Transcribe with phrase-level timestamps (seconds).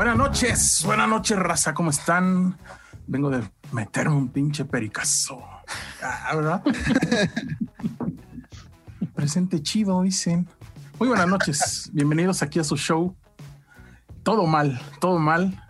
[0.00, 2.56] Buenas noches, buenas noches, raza, ¿cómo están?
[3.06, 5.42] Vengo de meterme un pinche pericazo.
[6.02, 6.62] Ah, ¿verdad?
[9.14, 10.48] Presente chido, dicen.
[10.98, 13.14] Muy buenas noches, bienvenidos aquí a su show.
[14.22, 15.62] Todo mal, todo mal,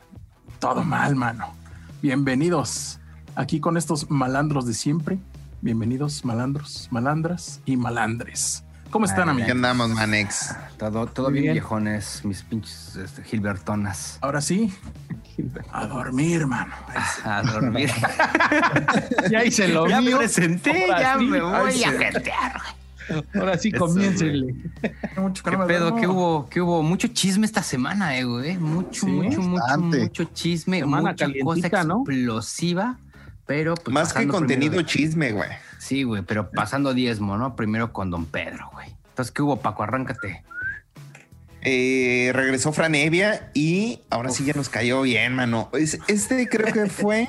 [0.61, 1.53] todo mal, mano.
[2.01, 3.01] Bienvenidos
[3.35, 5.19] aquí con estos malandros de siempre.
[5.61, 8.63] Bienvenidos, malandros, malandras y malandres.
[8.91, 9.47] ¿Cómo están, amigos?
[9.47, 10.55] ¿Qué andamos, Manex?
[10.77, 11.53] Todo, bien, bien.
[11.55, 14.19] viejones, mis pinches este, Gilbertonas.
[14.21, 14.73] Ahora sí,
[15.73, 16.75] a dormir, mano.
[17.25, 17.91] A dormir.
[19.31, 21.85] Ya hice lo ya me presenté, Ahora ya sí, me voy sí.
[21.85, 22.61] a jetear.
[23.35, 24.55] Ahora sí, comiéncenle.
[25.17, 25.95] Mucho ¿Qué pedo?
[25.97, 26.49] ¿Qué hubo?
[26.49, 26.83] ¿Qué hubo?
[26.83, 28.59] Mucho chisme esta semana, eh, güey.
[28.59, 30.01] Mucho, Sí, mucho, mucho, bastante.
[30.01, 30.81] mucho chisme.
[30.81, 32.05] Semana mucha cosa ¿no?
[33.51, 35.49] Pero pues, Más que contenido primero- chisme, güey.
[35.81, 37.57] Sí, güey, pero pasando diezmo, ¿no?
[37.57, 38.95] Primero con Don Pedro, güey.
[39.09, 39.83] Entonces, ¿qué hubo, Paco?
[39.83, 40.45] Arráncate.
[41.63, 45.69] Eh, regresó Fran Evia y ahora sí ya nos cayó bien, mano.
[45.73, 47.27] Es- Este creo que fue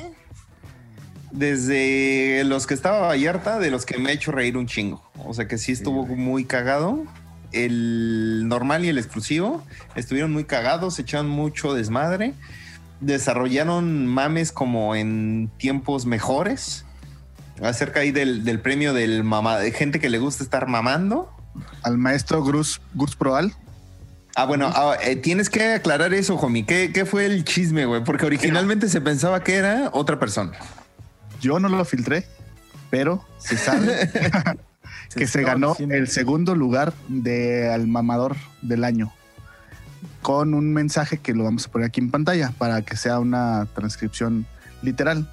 [1.31, 5.01] desde los que estaba Vallarta, de los que me ha hecho reír un chingo.
[5.17, 7.03] O sea que sí estuvo muy cagado.
[7.51, 12.35] El normal y el exclusivo estuvieron muy cagados, echaron mucho desmadre.
[13.01, 16.85] Desarrollaron mames como en tiempos mejores.
[17.61, 21.31] Acerca ahí del, del premio del mamá, de gente que le gusta estar mamando.
[21.83, 23.53] al maestro Gus, Gus Proal.
[24.35, 26.65] Ah, bueno, ah, eh, tienes que aclarar eso, homie.
[26.65, 28.03] ¿Qué, qué fue el chisme, güey?
[28.03, 30.53] Porque originalmente se pensaba que era otra persona.
[31.41, 32.25] Yo no lo filtré,
[32.89, 34.09] pero se sabe
[35.15, 35.95] que se ganó diciendo.
[35.95, 39.11] el segundo lugar de al mamador del año.
[40.31, 43.67] Con un mensaje que lo vamos a poner aquí en pantalla para que sea una
[43.75, 44.45] transcripción
[44.81, 45.29] literal,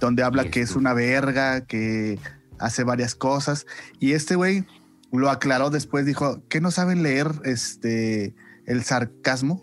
[0.00, 2.18] donde habla que es una verga, que
[2.58, 3.66] hace varias cosas.
[3.98, 4.64] Y este güey
[5.12, 9.62] lo aclaró después, dijo, que no saben leer este el sarcasmo.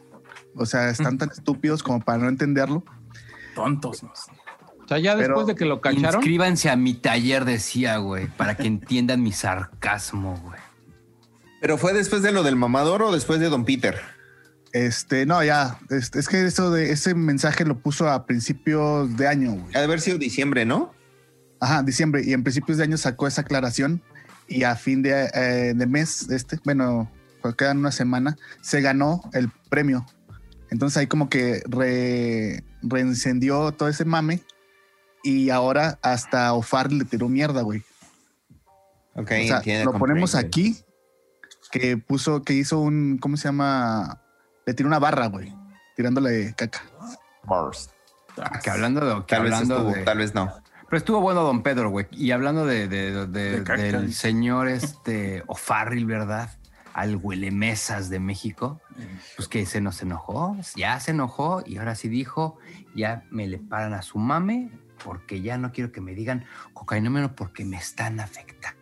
[0.56, 2.84] O sea, están tan estúpidos como para no entenderlo.
[3.56, 4.04] Tontos.
[4.04, 8.28] O sea, ya Pero- después de que lo cacharon, Inscríbanse a mi taller, decía, güey,
[8.28, 10.60] para que entiendan mi sarcasmo, güey.
[11.62, 14.16] Pero fue después de lo del mamador o después de Don Peter.
[14.74, 15.80] Este, no, ya.
[15.90, 19.76] este, es que eso de ese mensaje lo puso a principios de año, güey.
[19.76, 20.94] Ha de haber sido diciembre, ¿no?
[21.60, 22.22] Ajá, diciembre.
[22.26, 24.02] Y en principios de año sacó esa aclaración.
[24.48, 27.12] Y a fin de, eh, de mes, este, bueno,
[27.42, 30.06] cuando quedan una semana, se ganó el premio.
[30.70, 34.42] Entonces ahí como que re, reencendió todo ese mame.
[35.24, 37.84] Y ahora hasta Ofar le tiró mierda, güey.
[39.16, 40.78] Ok, o sea, entiendo, lo ponemos aquí,
[41.72, 44.22] que puso, que hizo un, ¿cómo se llama?
[44.68, 45.52] Le tiró una barra, güey,
[45.96, 46.82] tirándole caca.
[48.40, 49.26] Ah, Que hablando de.
[49.26, 50.54] Que Tal vez hablando estuvo, de- tal vez no.
[50.90, 52.06] Pero estuvo bueno Don Pedro, güey.
[52.12, 56.50] Y hablando de, de- de- De caca, del señor este O'Farrill, ¿verdad?
[56.94, 58.82] Al huelemesas de México,
[59.36, 62.58] pues que se nos enojó, ya se enojó y ahora sí dijo,
[62.96, 64.70] ya me le paran a su mame
[65.04, 68.80] porque ya no quiero que me digan cocainómeno porque me están afectando.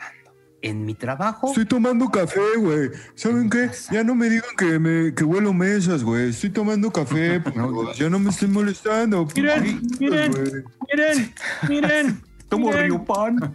[0.68, 2.90] En mi trabajo, tomando café, güey.
[3.16, 3.70] ¿Saben qué?
[3.92, 6.30] Ya no me digan que me que huelo mesas, güey.
[6.30, 9.28] Estoy tomando café, No, ya no me estoy molestando.
[9.36, 10.32] Miren, putos, miren.
[10.32, 10.44] güey.
[10.92, 11.34] miren,
[11.70, 12.22] miren.
[12.50, 12.84] tomo miren.
[12.86, 13.38] Río Pan.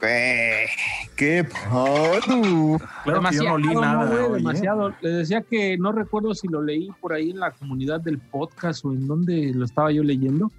[0.00, 0.68] Güey,
[1.16, 2.78] qué Claro paro.
[3.02, 4.06] que yo demasiado, no no, nada.
[4.06, 4.36] güey, hoy, ¿eh?
[4.36, 4.94] demasiado.
[5.00, 8.84] Le decía que no recuerdo si lo leí por ahí en la comunidad del podcast
[8.84, 10.52] o en donde lo estaba yo leyendo.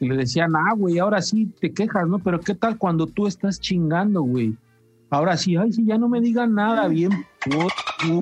[0.00, 2.18] Y le decían, ah, güey, ahora sí te quejas, ¿no?
[2.18, 4.56] Pero ¿qué tal cuando tú estás chingando, güey?
[5.10, 7.26] Ahora sí, ay, sí, ya no me digan nada, bien,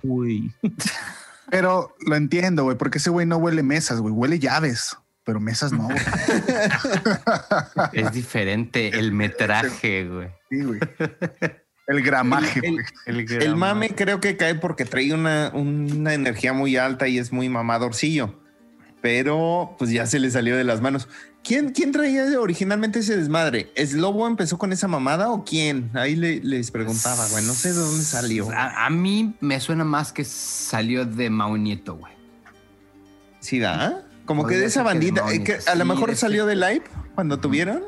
[0.02, 0.50] güey.
[1.50, 5.72] Pero lo entiendo, güey, porque ese güey no huele mesas, güey, huele llaves, pero mesas
[5.72, 5.96] no, güey.
[7.92, 10.28] Es diferente el metraje, güey.
[10.50, 10.80] Sí, güey.
[11.86, 12.84] El gramaje, El- güey.
[13.06, 17.32] El, El mame creo que cae porque trae una, una energía muy alta y es
[17.32, 18.34] muy mamadorcillo.
[19.00, 21.08] Pero pues ya se le salió de las manos.
[21.44, 23.70] ¿Quién, quién traía originalmente ese desmadre?
[23.74, 25.90] ¿Es Lobo empezó con esa mamada o quién?
[25.94, 27.44] Ahí le- les preguntaba, güey.
[27.46, 28.50] No sé de dónde salió.
[28.50, 32.12] A, a mí me suena más que salió de Mau Nieto, güey.
[33.40, 34.04] Sí, ¿da?
[34.26, 35.22] Como que de esa bandita.
[35.32, 36.84] eh, ni que que a lo sí, mejor de salió ese- de live
[37.14, 37.82] cuando tuvieron.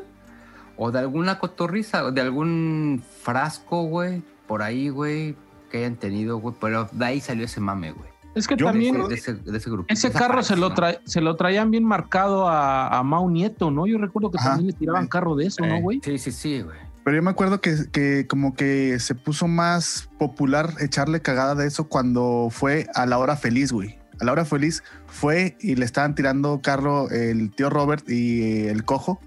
[0.78, 5.36] O de alguna cotorriza, o de algún frasco, güey, por ahí, güey,
[5.70, 6.54] que hayan tenido, güey.
[6.58, 8.09] Pero de ahí salió ese mame, güey.
[8.34, 9.86] Es que Yo también ese, de ese, de ese grupo.
[9.88, 13.86] ese carro se lo, tra- se lo traían bien marcado a, a Mau Nieto, ¿no?
[13.86, 14.50] Yo recuerdo que Ajá.
[14.50, 16.00] también le tiraban carro de eso, ¿no, Eh, güey?
[16.04, 16.76] Sí, sí, sí, güey.
[17.04, 21.66] Pero yo me acuerdo que, que como que se puso más popular echarle cagada de
[21.66, 23.98] eso cuando fue a la hora feliz, güey.
[24.20, 28.84] A la hora feliz fue y le estaban tirando carro el tío Robert y el
[28.84, 29.18] cojo.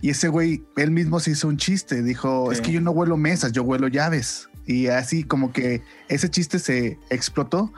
[0.00, 2.02] Y ese güey, él mismo se hizo un chiste.
[2.02, 2.54] Dijo, Sí.
[2.54, 4.48] es que yo no huelo mesas, yo huelo llaves.
[4.64, 7.72] Y así como que ese chiste se explotó,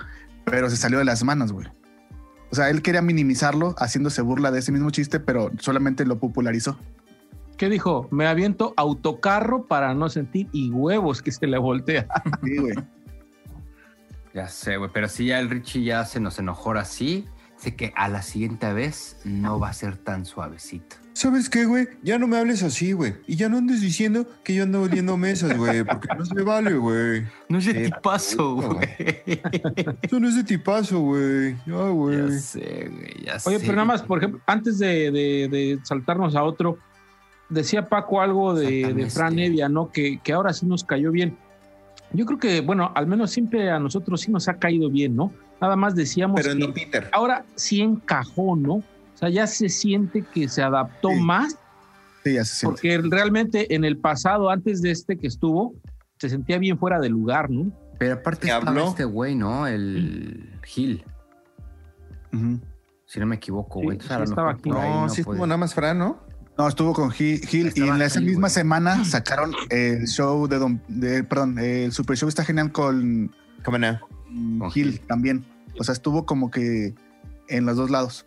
[0.45, 1.67] pero se salió de las manos, güey.
[2.51, 6.79] O sea, él quería minimizarlo haciéndose burla de ese mismo chiste, pero solamente lo popularizó.
[7.57, 8.09] ¿Qué dijo?
[8.11, 12.07] Me aviento autocarro para no sentir y huevos que se le voltea.
[12.43, 12.75] Sí, güey.
[14.35, 17.93] Ya sé, güey, pero si ya el Richie ya se nos enojó así, sé que
[17.97, 20.97] a la siguiente vez no va a ser tan suavecito.
[21.23, 21.87] ¿Sabes qué, güey?
[22.03, 23.15] Ya no me hables así, güey.
[23.29, 25.85] Y ya no andes diciendo que yo ando oliendo mesas, güey.
[25.85, 27.23] Porque no se vale, güey.
[27.49, 28.89] No es de Sí, tipazo, güey.
[30.03, 31.53] Eso no es de tipazo, güey.
[31.65, 32.39] Ya, Ya güey.
[32.41, 33.65] sé, güey, ya Oye, sé.
[33.65, 36.77] pero nada más, por ejemplo, antes de, de- de saltarnos a otro,
[37.49, 39.39] decía Paco algo de, Fran.
[39.39, 39.93] Evia, ¿no?
[39.93, 41.37] Que, que ahora sí nos cayó bien.
[42.13, 45.33] Yo creo que, bueno, al menos siempre a nosotros sí nos ha caído bien, ¿no?
[45.61, 47.09] Nada más decíamos Pero que Don Peter.
[47.13, 48.83] ahora sí encajó, ¿no?
[49.23, 51.21] O sea, ya se siente que se adaptó Sí.
[51.21, 51.57] más,
[52.25, 52.73] Sí, ya se siente.
[52.73, 55.75] porque realmente en el pasado, antes de este que estuvo,
[56.19, 57.71] se sentía bien fuera de lugar, ¿no?
[58.01, 58.89] Pero aparte ¿Te estaba habló?
[58.89, 59.69] este güey, ¿no?
[59.69, 61.05] El Gil,
[63.07, 64.01] si no me equivoco, Sí, güey.
[64.01, 66.19] Sí lo estaba ahí No, no sí estuvo nada más Fran, ¿no?
[66.59, 70.59] No, estuvo con Gil, Gil y en esa Gil, misma semana sacaron el show de
[70.59, 73.33] Don, de, perdón, el Super Show está genial con
[73.65, 74.01] ¿Cómo no?
[74.73, 74.99] Gil.
[75.07, 75.45] también.
[75.79, 76.93] O sea, estuvo como que
[77.49, 78.25] en los dos lados.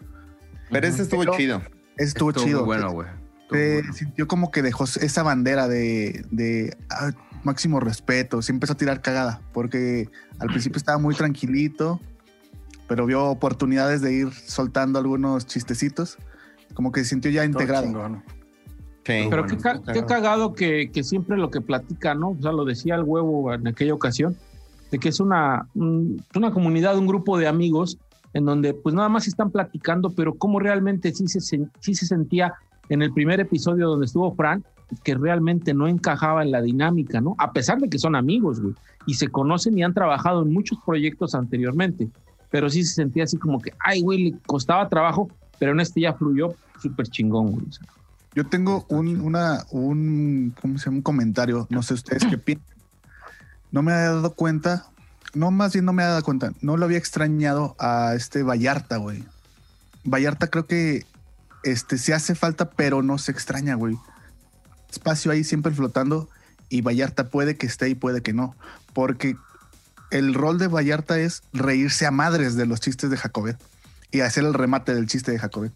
[0.71, 1.61] Pero este estuvo Pero- chido.
[1.97, 2.59] Ese estuvo, Estuvo chido.
[2.59, 3.07] muy bueno, güey.
[3.51, 3.93] Se bueno.
[3.93, 7.11] sintió como que dejó esa bandera de, de, ah,
[7.43, 8.41] máximo respeto.
[8.41, 10.09] Se empezó a tirar cagada porque
[10.39, 12.01] al principio estaba muy tranquilito,
[12.87, 16.17] pero vio oportunidades de ir soltando algunos chistecitos.
[16.73, 17.85] Como que se sintió ya integrado.
[17.85, 18.23] chingón.
[19.05, 19.27] Sí.
[19.29, 20.07] Pero bueno, qué, ca- qué cagado.
[20.07, 22.31] cagado que, que siempre lo que platica, ¿no?
[22.31, 24.35] O sea, lo decía el huevo en aquella ocasión,
[24.91, 27.99] de que es una, un- una comunidad, un grupo de amigos
[28.35, 32.53] en donde pues nada más están platicando, pero cómo realmente sí se, sí se sentía
[32.89, 34.61] en el primer episodio donde estuvo Fran,
[35.05, 37.35] que realmente no encajaba en la dinámica, ¿no?
[37.37, 38.75] A pesar de que son amigos, güey,
[39.07, 42.09] y se conocen y han trabajado en muchos proyectos anteriormente,
[42.51, 46.01] pero sí se sentía así como que, ay, güey, le costaba trabajo, pero en este
[46.01, 47.65] ya fluyó súper chingón, güey.
[48.35, 50.97] Yo tengo un, una, un, ¿cómo se llama?
[50.97, 52.75] un comentario, no sé ustedes qué piensan.
[53.71, 54.87] No me había dado cuenta,
[55.35, 58.97] no, más bien no me había dado cuenta, no lo había extrañado a este Vallarta,
[58.97, 59.23] güey.
[60.03, 61.05] Vallarta creo que
[61.63, 63.97] este se hace falta, pero no se extraña, güey.
[64.89, 66.29] Espacio ahí siempre flotando
[66.69, 68.55] y Vallarta puede que esté y puede que no,
[68.93, 69.35] porque
[70.11, 73.57] el rol de Vallarta es reírse a madres de los chistes de Jacobet
[74.11, 75.73] y hacer el remate del chiste de Jacobet.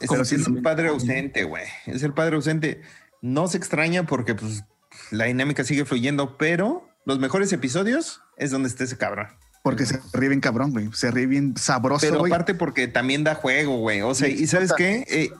[0.00, 1.64] Es, el padre ausente, güey.
[1.86, 2.82] Es el padre ausente.
[3.22, 4.64] No se extraña porque pues
[5.10, 9.28] la dinámica sigue fluyendo, pero los mejores episodios es donde esté ese cabrón.
[9.62, 10.90] Porque se ríe bien cabrón, güey.
[10.92, 12.30] Se ríe bien sabroso, Pero güey.
[12.30, 14.02] aparte porque también da juego, güey.
[14.02, 15.04] O sea, Sí, ¿y sabes qué?
[15.08, 15.30] Eh,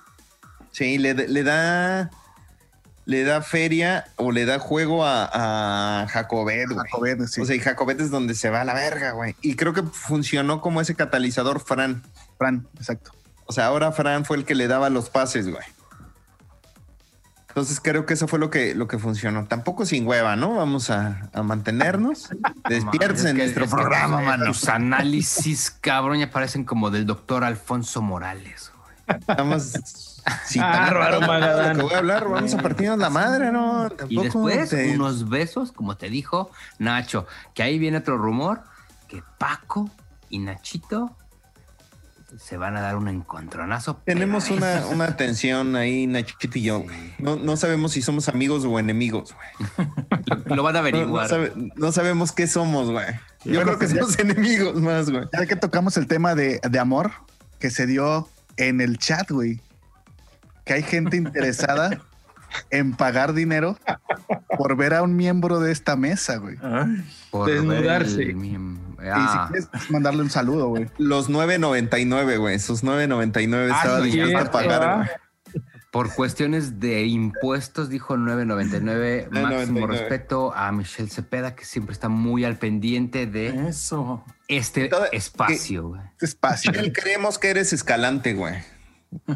[0.73, 2.11] sí, le, le da
[3.05, 6.79] le da feria o le da juego a, a Jacobet, güey.
[6.91, 7.43] Jacobet, sí.
[7.43, 9.37] O sea, y Jacobet es donde se va a la verga, güey.
[9.43, 12.03] Y creo que funcionó como ese catalizador Fran.
[12.39, 13.13] Fran, exacto.
[13.45, 15.65] O sea, ahora Fran fue el que le daba los pases, güey.
[17.59, 19.47] Entonces creo que eso fue lo que, lo que funcionó.
[19.47, 20.55] Tampoco sin hueva, ¿no?
[20.55, 22.29] Vamos a, a mantenernos
[22.69, 24.47] despiertos Es en que- nuestro es que programa, mano.
[24.47, 28.71] Tus análisis, cabrón, ya parecen como del doctor Alfonso Morales.
[29.07, 29.19] güey.
[29.19, 29.63] Estamos
[30.47, 31.77] sin Bárbaro, Magadán.
[31.79, 33.87] lo que voy a hablar, vamos a partirnos la madre, ¿no?
[33.87, 38.63] Y Tampoco después te- unos besos, como te dijo Nacho, que ahí viene otro rumor,
[39.09, 39.91] que Paco
[40.31, 41.17] y Nachito
[42.37, 43.97] se van a dar un encontronazo.
[44.05, 46.85] Tenemos una, una tensión ahí, Nachito y yo.
[47.19, 49.89] No, no sabemos si somos amigos o enemigos, güey.
[50.47, 51.29] Lo, lo van a No, no averiguar.
[51.29, 53.07] sabe- no sabemos qué somos, güey.
[53.45, 55.25] Yo Bueno, creo que pues ya- somos enemigos más, güey.
[55.33, 57.13] Ya que tocamos el tema de, de amor
[57.59, 59.61] que se dio en el chat, güey.
[60.65, 61.99] Que hay gente interesada
[62.71, 63.79] en pagar dinero
[64.59, 66.57] por ver a un miembro de esta mesa, güey.
[66.63, 68.23] Ay, Por ver Desnudarse.
[68.23, 68.35] el
[68.99, 70.87] Y si Ah, quieres mandarle un saludo, güey.
[70.99, 72.55] Los 9.99, güey.
[72.57, 75.21] Esos 9.99 Ah, estaba dispuesto a pagar,
[75.91, 79.29] por cuestiones de impuestos, dijo 9.99.
[79.31, 79.87] Máximo 9.99.
[79.87, 84.25] respeto a Michelle Cepeda, que siempre está muy al pendiente de eso.
[84.49, 85.89] este Todo- espacio.
[85.89, 86.01] güey.
[86.13, 86.73] Este espacio.
[86.93, 88.55] Creemos que eres escalante, güey.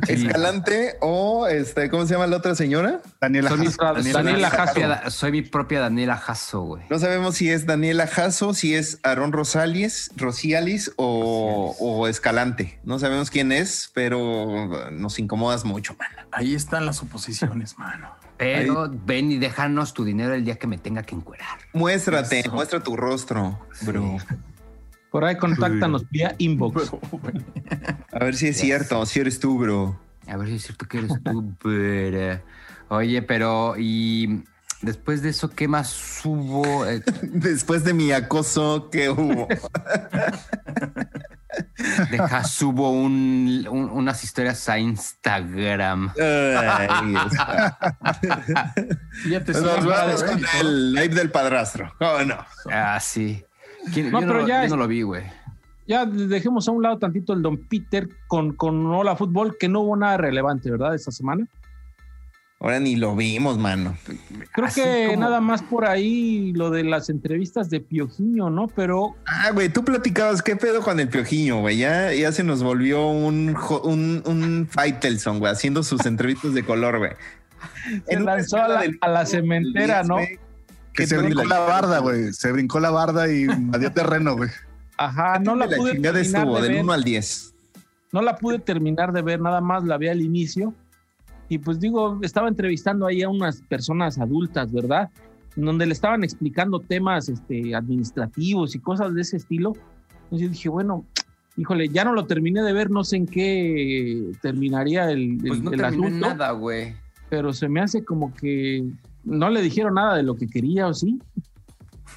[0.08, 3.00] Escalante o este, ¿cómo se llama la otra señora?
[3.20, 3.66] Daniela Soy mi.
[4.12, 4.72] Daniela, mi Jasso.
[4.74, 6.82] propia- Soy mi propia Daniela Jasso, güey.
[6.90, 12.80] No sabemos si es Daniela Jasso, si es Aarón Rosales, Rosialis o, o Escalante.
[12.84, 16.08] No sabemos quién es, pero nos incomodas mucho, man.
[16.32, 18.10] Ahí están las suposiciones, mano.
[18.38, 21.58] Pero ven y déjanos tu dinero el día que me tenga que encuerar.
[21.74, 22.50] Muéstrate, Eso.
[22.52, 24.16] muestra tu rostro, bro.
[25.12, 26.90] Por ahí contáctanos vía inbox.
[28.12, 28.64] A ver si es Yes.
[28.64, 30.00] cierto, si eres tú, bro.
[30.26, 32.40] A ver si es cierto que eres tú, pero...
[32.88, 34.42] Oye, pero y
[34.82, 36.86] después de eso, ¿qué más hubo?
[36.86, 39.48] Eh, Después de mi acoso que hubo.
[42.10, 46.12] Deja, subo un- un- unas historias a Instagram.
[46.18, 47.78] Ahí está.
[49.28, 50.26] Ya te Nos vamos ¿eh?
[50.26, 51.92] con el live del padrastro.
[51.98, 52.36] ¿Cómo no?
[52.70, 53.44] Ah, sí.
[53.92, 55.22] ¿Quién- No, yo, pero no, ya yo es- no lo vi, güey.
[55.86, 59.80] Ya dejemos a un lado tantito el Don Peter con, con Hola Fútbol, que no
[59.80, 60.94] hubo nada relevante, ¿verdad?
[60.94, 61.46] Esta semana.
[62.60, 63.96] Ahora ni lo vimos, mano.
[64.52, 68.68] Creo Así que como- nada más por ahí lo de las entrevistas de Piojiño, ¿no?
[68.68, 71.78] Pero Ah, güey, tú platicabas, ¿qué pedo con el piojiño, güey?
[71.78, 76.98] Ya, ya se nos volvió un, un, un Faitelson, güey, haciendo sus entrevistas de color,
[76.98, 77.10] güey.
[78.06, 80.16] se En lanzó a la, del- a la del cementera, 10, ¿no?
[80.92, 82.32] Que ¿qué se brincó la barda, güey.
[82.32, 84.50] Se brincó la barda y invadió terreno, güey.
[84.98, 86.84] Ajá, no la de pude terminar estuvo, de del ver.
[86.84, 87.54] 1 al 10.
[88.12, 90.74] no la pude terminar de ver, nada más la vi al inicio.
[91.48, 95.10] Y pues digo, estaba entrevistando ahí a unas personas adultas, ¿verdad?
[95.56, 99.72] Donde le estaban explicando temas este, administrativos y cosas de ese estilo.
[100.24, 101.04] Entonces yo dije, bueno,
[101.56, 105.64] híjole, ya no lo terminé de ver, no sé en qué terminaría el, Pues el-
[105.64, 106.94] no el asunto, nada, güey.
[107.28, 108.84] pero se me hace como que
[109.24, 111.20] no le dijeron nada de lo que quería, ¿o sí?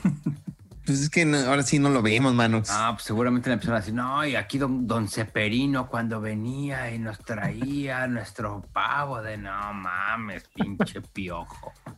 [0.85, 2.61] Pues es que no- ahora sí no lo vimos, mano.
[2.69, 6.91] Ah, pues seguramente le empezaron a decir, no, y aquí don, don Ceperino cuando venía
[6.93, 11.73] y nos traía nuestro pavo de no mames, pinche piojo.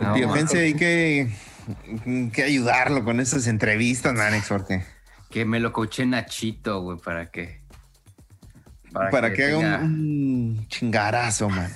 [0.00, 1.32] No, Piojense hay que,
[2.32, 4.84] que ayudarlo con esas entrevistas, man, exhorte.
[5.30, 7.62] Que me lo coché Nachito, güey, para que.
[8.92, 11.70] Para, que, haga tenga- un, un chingarazo, man.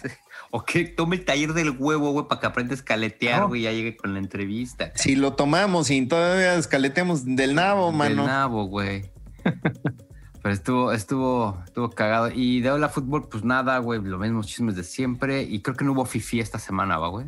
[0.50, 3.48] O que tome el taller del huevo, güey, para que aprenda a escaletear, No.
[3.48, 4.92] güey, ya llegue con la entrevista.
[4.94, 8.26] Si lo tomamos y todavía escaletemos del nabo, Del mano.
[8.26, 9.10] nabo, güey.
[10.42, 12.30] Pero estuvo, estuvo, estuvo cagado.
[12.32, 15.42] Y de Hola Fútbol, pues nada, güey, los mismos chismes de siempre.
[15.42, 17.26] Y creo que no hubo fifi esta semana, ¿va, güey?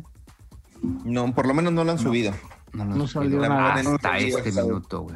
[0.81, 2.33] No, por lo menos no lo han subido.
[2.73, 3.73] No, No nos salió nada.
[3.75, 4.67] Hasta No, este no, no.
[4.67, 5.15] minuto, güey.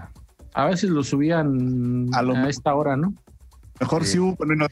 [0.53, 3.13] A veces lo subían A a, lo- esta hora, ¿no?
[3.79, 4.11] Mejor Sí.
[4.13, 4.35] sí hubo.
[4.35, 4.67] bueno, no.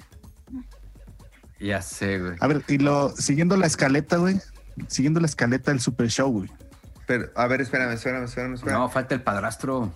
[1.60, 2.36] Ya sé, güey.
[2.40, 4.40] A ver, y lo siguiendo la escaleta, güey.
[4.88, 6.50] Siguiendo la escaleta del Super Show, güey.
[7.06, 8.80] Pero, a ver, espérame, espérame, espérame, espérame.
[8.80, 9.92] No, falta el padrastro.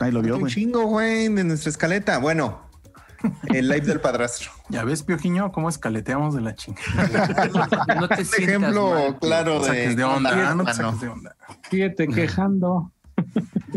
[0.00, 0.52] Nadie lo vio, un güey.
[0.52, 2.18] chingo, güey, de nuestra escaleta.
[2.18, 2.68] Bueno,
[3.48, 4.50] el live del padrastro.
[4.70, 7.28] Ya ves, Piojiño, cómo escaleteamos de la chingada.
[8.00, 10.74] No te Un sientas ejemplo mal, claro No te de, saques de onda, no te
[10.74, 11.36] saques de onda.
[11.70, 12.93] Fíjate quejando.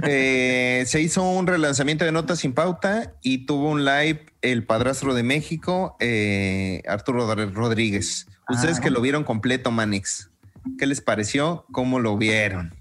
[0.04, 5.14] Eh, se hizo un relanzamiento de Notas sin Pauta y tuvo un live el padrastro
[5.16, 8.28] de México, eh, Arturo Rod- Rodríguez.
[8.50, 8.82] Ustedes Ah.
[8.82, 10.30] que lo vieron completo, Manix,
[10.78, 11.66] ¿qué les pareció?
[11.72, 12.76] ¿Cómo lo vieron?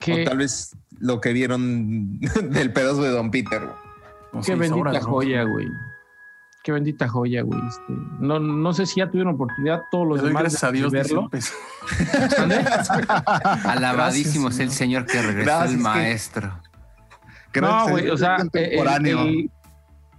[0.00, 2.18] Qué, O tal vez lo que vieron
[2.50, 3.62] del pedazo de Don Peter.
[4.32, 5.68] Como qué bendita joya, güey.
[6.66, 7.60] Qué bendita joya, güey.
[7.68, 10.90] Este, no, no sé si ya tuvieron oportunidad todos los demás gracias a de Dios
[10.90, 11.22] de verlo.
[11.22, 11.52] López.
[13.64, 16.52] Alabadísimo es el señor que regresó Gracias, el que- maestro.
[17.52, 19.50] Creo No, que güey, o sea, el, el-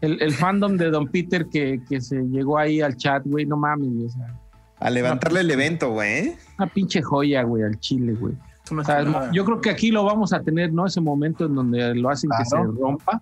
[0.01, 3.57] el- el fandom de Don Peter que, que se llegó ahí al chat, güey, no
[3.57, 4.33] mames, güey, o sea,
[4.79, 6.09] A levantarle el evento, güey.
[6.29, 6.37] ¿eh?
[6.57, 8.33] una pinche joya, güey, al chile, güey.
[8.71, 10.85] O sea, yo creo que aquí lo vamos a tener, ¿no?
[10.85, 13.21] Ese momento en donde lo hacen que se rompa.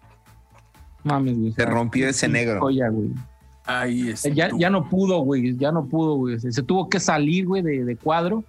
[1.05, 1.49] Mames, güey.
[1.51, 2.59] o Se sea, rompió ese negro.
[2.59, 3.09] Joya, güey.
[3.65, 4.27] Ahí está.
[4.29, 6.39] Ya, ya no pudo, güey, ya no pudo, güey.
[6.39, 8.43] Se, se tuvo que salir, güey, de, de cuadro.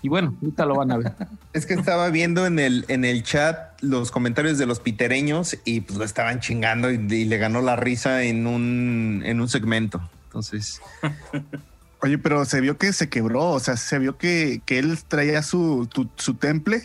[0.00, 1.12] Y bueno, ahorita lo van a ver.
[1.54, 5.80] Es que estaba viendo en el, en el chat los comentarios de los pitereños y
[5.82, 10.00] pues lo estaban chingando y, y le ganó la risa en un, en un segmento.
[10.26, 10.80] Entonces,
[12.02, 15.42] Oye, pero se vio que se quebró, o sea, se vio que, que él traía
[15.42, 16.82] su, tu- su temple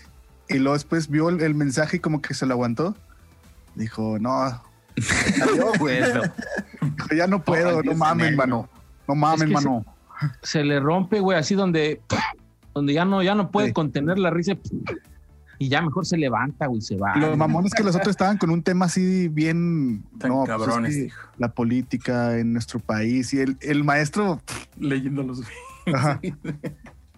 [0.47, 2.95] y luego después vio el, el mensaje y como que se lo aguantó.
[3.75, 4.61] Dijo, no,
[5.79, 5.99] güey.
[7.15, 8.69] Ya no puedo, Ay, no mames, mano.
[9.07, 9.85] No mames, Es que mano.
[10.43, 12.01] Se le rompe, güey, así donde,
[12.73, 13.73] donde ya no, ya no puede Sí.
[13.73, 14.53] contener la risa.
[15.57, 17.15] Y ya mejor se levanta, güey, se va.
[17.17, 20.91] Los mamones que los otros estaban con un tema así bien Tan no, pues cabrones,
[20.91, 21.19] es que dijo.
[21.37, 24.41] la política en nuestro país y el, el maestro
[24.77, 25.41] Leyendo los
[25.93, 26.19] ajá,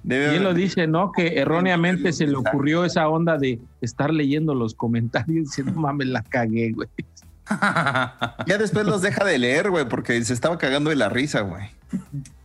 [0.03, 1.11] Y él lo dice, ¿no?
[1.11, 6.07] Que erróneamente se le ocurrió esa onda de estar leyendo los comentarios y diciendo, mames,
[6.07, 6.87] la cagué, güey.
[8.47, 11.65] Ya después los deja de leer, güey, porque se estaba cagando de la risa, güey.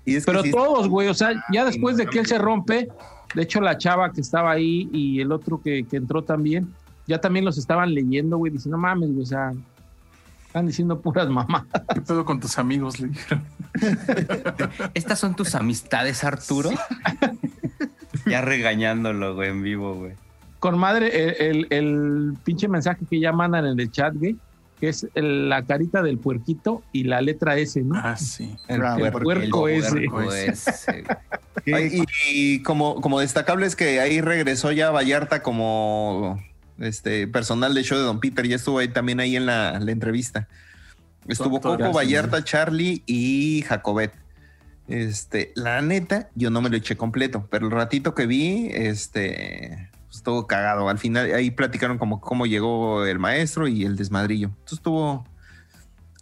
[0.04, 2.38] Y es que Pero sí- todos, güey, o sea, ya después de que él se
[2.38, 2.88] rompe,
[3.34, 6.72] de hecho la chava que estaba ahí y el otro que, que entró también,
[7.06, 9.52] ya también los estaban leyendo, güey, diciendo, mames, güey, o sea,
[10.46, 11.64] están diciendo puras mamás.
[11.94, 12.98] ¿Qué pedo con tus amigos?
[13.00, 13.44] Le dijeron.
[14.94, 16.70] ¿Estas son tus amistades, Arturo?
[18.26, 20.12] ya regañándolo, güey, en vivo, güey.
[20.58, 24.36] Con madre, el, el- el pinche mensaje que ya mandan en el chat, güey,
[24.80, 27.94] que es el- la carita del puerquito y la letra S, ¿no?
[27.96, 28.56] Ah, sí.
[28.68, 29.20] el Ah, puerco.
[29.22, 29.66] puerco.
[31.66, 36.40] Ay, y, y como, como destacable es que ahí regresó ya Vallarta como,
[36.78, 39.92] este personal de show de Don Peter, ya estuvo ahí también ahí en la, la
[39.92, 40.48] entrevista.
[41.26, 44.12] Estuvo Coco, Vallarta, Charlie y Jacobet.
[44.86, 49.90] Este, la neta, yo no me lo eché completo, pero el ratito que vi, este,
[50.26, 50.88] estuvo cagado.
[50.88, 54.48] Al final ahí platicaron como cómo llegó el maestro y el desmadrillo.
[54.48, 55.24] Entonces estuvo.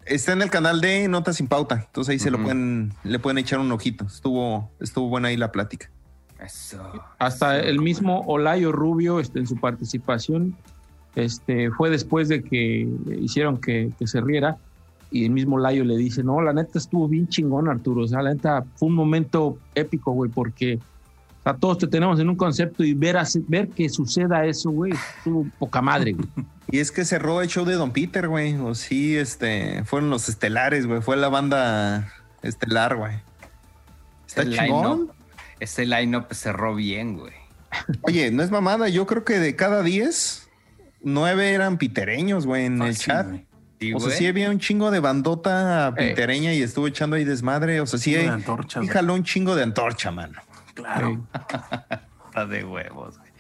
[0.05, 1.85] Está en el canal de Notas sin Pauta.
[1.87, 4.05] Entonces ahí se lo pueden, le pueden echar un ojito.
[4.05, 5.91] Estuvo, estuvo buena ahí la plática.
[6.39, 6.79] Eso.
[7.19, 10.55] Hasta el mismo Olayo Rubio, este, en su participación,
[11.17, 12.87] este, fue después de que
[13.19, 14.59] hicieron que, que se riera.
[15.11, 18.03] Y el mismo Olayo le dice: No, la neta estuvo bien chingón, Arturo.
[18.03, 20.79] O sea, la neta fue un momento épico, güey, porque
[21.45, 24.93] sea, todos te tenemos en un concepto y ver, así- ver que suceda eso, güey,
[24.93, 26.27] estuvo poca madre, güey.
[26.71, 28.55] Y es que cerró el show de Don Peter, güey.
[28.57, 31.01] O sí, este, fueron los estelares, güey.
[31.03, 33.13] Fue la banda estelar, güey.
[34.27, 35.11] Está Ese chingón.
[35.61, 37.33] Ese line-up cerró bien, güey.
[38.03, 38.89] Oye, no es mamada.
[38.89, 40.49] Yo creo que de cada 10,
[41.03, 43.29] 9 eran pitereños, güey, en el chat.
[43.29, 43.47] güey.
[43.81, 44.19] Sí, O sea, güey.
[44.19, 47.81] sí había un chingo de bandota pitereña y estuvo echando ahí desmadre.
[47.81, 48.29] O sea, sí, hay-
[48.89, 50.41] jaló un chingo de antorcha, mano.
[50.75, 51.27] Claro.
[52.27, 53.31] Está de huevos, güey.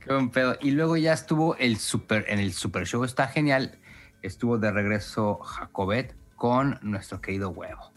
[0.00, 0.56] Qué buen pedo.
[0.60, 3.78] Y luego ya estuvo el super, en el super show, está genial.
[4.22, 7.92] Estuvo de regreso Jacobet con nuestro querido huevo.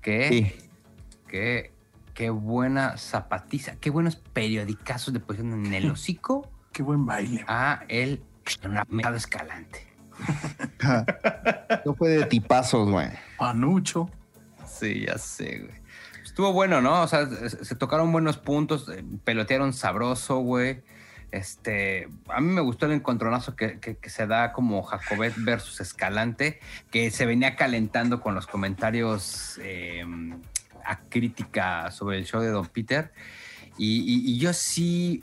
[0.00, 0.68] Que, Sí.
[1.28, 1.72] que,
[2.14, 7.44] qué buena zapatiza, qué buenos periodicazos de posición en el hocico Qué buen baile.
[7.46, 8.22] a el
[8.88, 9.86] mercado escalante.
[11.84, 13.08] No fue de tipazos, güey.
[13.38, 14.10] Panucho.
[14.66, 15.81] Sí, ya sé, güey.
[16.32, 17.02] Estuvo bueno, ¿no?
[17.02, 20.80] O sea, se, tocaron buenos puntos, eh, pelotearon sabroso, güey.
[21.30, 26.58] Este, a mí me gustó el encontronazo que, que- se da como Jacobet versus Escalante,
[26.90, 30.06] que se venía calentando con los comentarios eh,
[30.86, 33.12] a crítica sobre el show de Don Peter.
[33.76, 35.22] Y, yo sí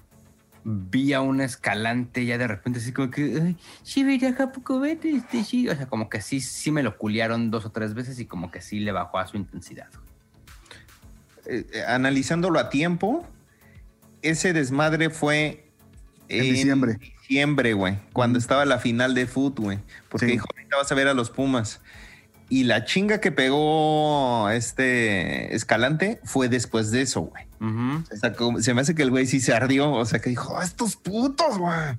[0.64, 5.44] vi a un Escalante ya de repente así como que, "Ay, sí, vería Jacobet, este,
[5.44, 5.68] sí.
[5.68, 8.52] O sea, como que sí, sí me lo culiaron dos o tres veces y como
[8.52, 9.90] que sí le bajó a su intensidad.
[11.50, 13.28] Eh, analizándolo a tiempo,
[14.22, 15.66] ese desmadre fue
[16.28, 16.98] En diciembre.
[17.00, 19.80] diciembre, güey, cuando estaba la final de foot, güey.
[20.10, 20.32] Porque Sí.
[20.34, 21.82] dijo, ahorita vas a ver a los Pumas.
[22.52, 27.44] Y la chinga que pegó este Escalante fue después de eso, güey.
[27.62, 28.04] Ujú.
[28.12, 29.92] O sea, como- se me hace que el güey sí se ardió.
[29.92, 31.98] O sea, que dijo, "Ah, estos putos, güey.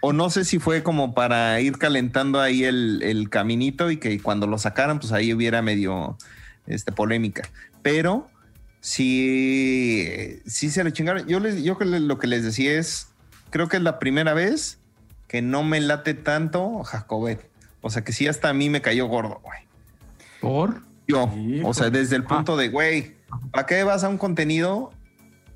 [0.00, 4.18] O no sé si fue como para ir calentando ahí el, el caminito y que
[4.20, 6.18] cuando lo sacaran, pues ahí hubiera medio
[6.66, 7.42] este, polémica.
[7.82, 8.28] Pero
[8.82, 11.26] sí, sí se le chingaron.
[11.26, 13.08] Yo, les, yo lo que les decía es,
[13.50, 14.78] creo que es la primera vez
[15.28, 17.50] que no me late tanto Jacobet.
[17.80, 19.60] O sea, que sí hasta a mí me cayó gordo, güey.
[20.40, 20.82] ¿Por?
[21.08, 23.16] Yo, Sí, o sea, desde el punto de, güey,
[23.50, 24.92] ¿para qué vas a un contenido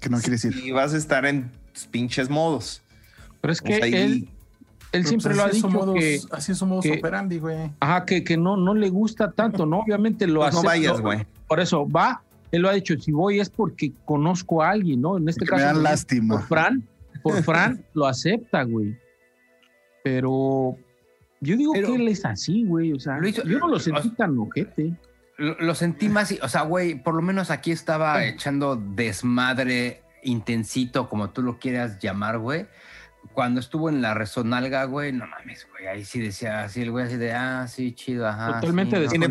[0.01, 0.57] Que no quiere decir.
[0.65, 1.51] y vas a estar en
[1.91, 2.83] pinches modos.
[3.41, 4.29] Pero es O que sea, él,
[4.93, 7.71] él siempre pues, lo ha dicho que, Así es su modus operandi, güey.
[7.81, 9.81] ajá, que, que no, no le gusta tanto, ¿no?
[9.81, 10.67] Obviamente lo Pues no hace.
[10.67, 11.27] vayas, lo- güey.
[11.47, 12.23] Por eso va,
[12.57, 15.17] él lo ha dicho, si voy es porque conozco a alguien, ¿no?
[15.17, 15.59] En este Que caso.
[15.61, 16.41] me dan por lástima.
[16.43, 16.89] Fran,
[17.23, 18.97] por Fran lo acepta, güey.
[20.03, 20.77] Pero
[21.41, 22.93] yo digo Pero- que él es así, güey.
[22.93, 24.95] O sea, hizo- yo no lo sentí o- tan ojete.
[25.39, 31.09] Lo, lo sentí más, o sea, güey, por lo menos aquí estaba echando desmadre intensito,
[31.09, 32.67] como tú lo quieras llamar, güey.
[33.35, 37.05] Cuando estuvo en la resonalga, güey, no mames, güey, ahí sí decía así el güey
[37.07, 38.61] así de, ah, sí, chido, ajá.
[38.61, 39.27] Totalmente sí, no.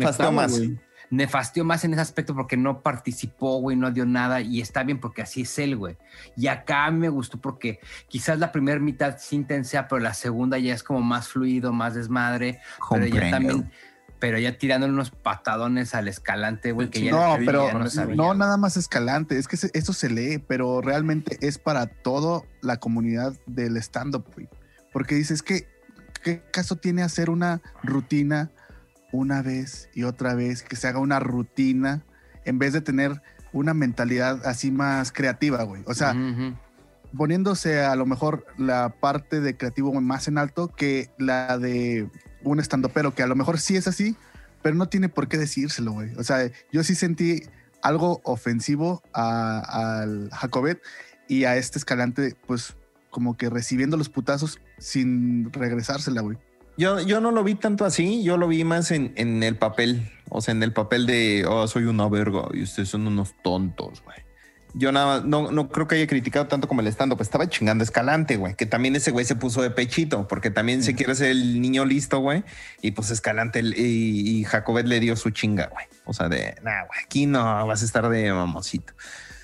[0.58, 0.78] Güey.
[1.10, 4.98] Nefasteó más en ese aspecto porque no participó, güey, no dio nada y está bien
[5.00, 5.96] porque así es él, güey.
[6.36, 10.14] Y acá a mí me gustó porque quizás la primera mitad sí intensea, pero la
[10.14, 13.70] segunda ya es como más fluido, más desmadre, pero ya también,
[14.18, 18.16] pero ya tirándole unos patadones al escalante, güey, que ya No, pero ya no sabía,
[18.16, 19.38] no nada más escalante.
[19.38, 24.24] Es que se- eso se lee, pero realmente es para toda la comunidad del stand-up,
[24.34, 24.48] güey.
[24.92, 25.68] Porque dices que,
[26.24, 28.50] ¿qué caso tiene hacer una rutina
[29.16, 30.62] una vez y otra vez?
[30.62, 32.02] Que se haga una rutina
[32.44, 35.82] en vez de tener una mentalidad así más creativa, güey.
[35.86, 36.14] O sea,
[37.16, 42.08] poniéndose a lo mejor la parte de creativo más en alto que la de
[42.42, 44.16] un pero que a lo mejor sí es así,
[44.62, 46.14] pero no tiene por qué decírselo, güey.
[46.16, 47.42] O sea, yo sí sentí
[47.82, 50.80] algo ofensivo a- al Jacobet
[51.28, 52.76] y a este escalante, pues
[53.10, 56.38] como que recibiendo los putazos sin regresársela, güey.
[56.78, 60.10] Yo, yo no lo vi tanto así, yo lo vi más en, en el papel,
[60.28, 64.02] o sea, en el papel de, oh, soy una verga y ustedes son unos tontos,
[64.04, 64.18] güey.
[64.74, 67.82] Yo nada más, no, no creo que haya criticado tanto como el stand-up, estaba chingando
[67.82, 71.30] Escalante, güey, que también ese güey se puso de pechito, porque también se quiere ser
[71.30, 72.44] el niño listo, güey,
[72.82, 75.86] y pues Escalante y, y Jacobet le dio su chinga, güey.
[76.04, 78.92] O sea, de, nah, güey, aquí no vas a estar de mamosito.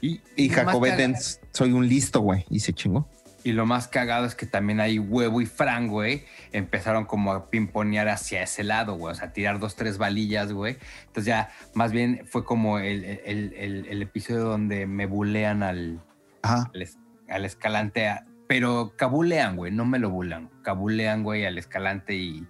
[0.03, 1.15] Y, Y Jacobet en,
[1.53, 3.09] soy un listo, güey, y se chingó.
[3.45, 7.51] Y lo más cagado es que también ahí Huevo y Fran, güey, empezaron como a
[7.51, 9.13] pimponear hacia ese lado, güey.
[9.13, 10.77] O sea, tirar dos, tres balillas, güey.
[11.07, 16.01] Entonces ya más bien fue como el, el- el- el episodio donde me bulean al,
[16.43, 16.71] Ajá.
[16.73, 18.09] al, es- al escalante.
[18.47, 20.51] pero cabulean, güey, no me lo bulan.
[20.63, 22.47] Cabulean, güey, al escalante y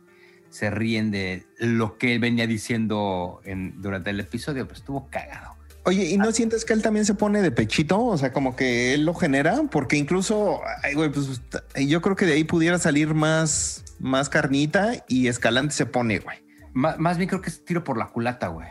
[0.50, 4.66] se ríen de lo que él venía diciendo en, durante el episodio.
[4.66, 5.51] Pues estuvo cagado.
[5.84, 8.04] Oye, ¿y no sientes que él también se pone de pechito?
[8.04, 11.40] O sea, como que él lo genera, porque incluso, ay, güey, pues
[11.86, 16.38] yo creo que de ahí pudiera salir más, más carnita y Escalante se pone, güey.
[16.72, 18.68] Má- más bien creo que es tiro por la culata, güey.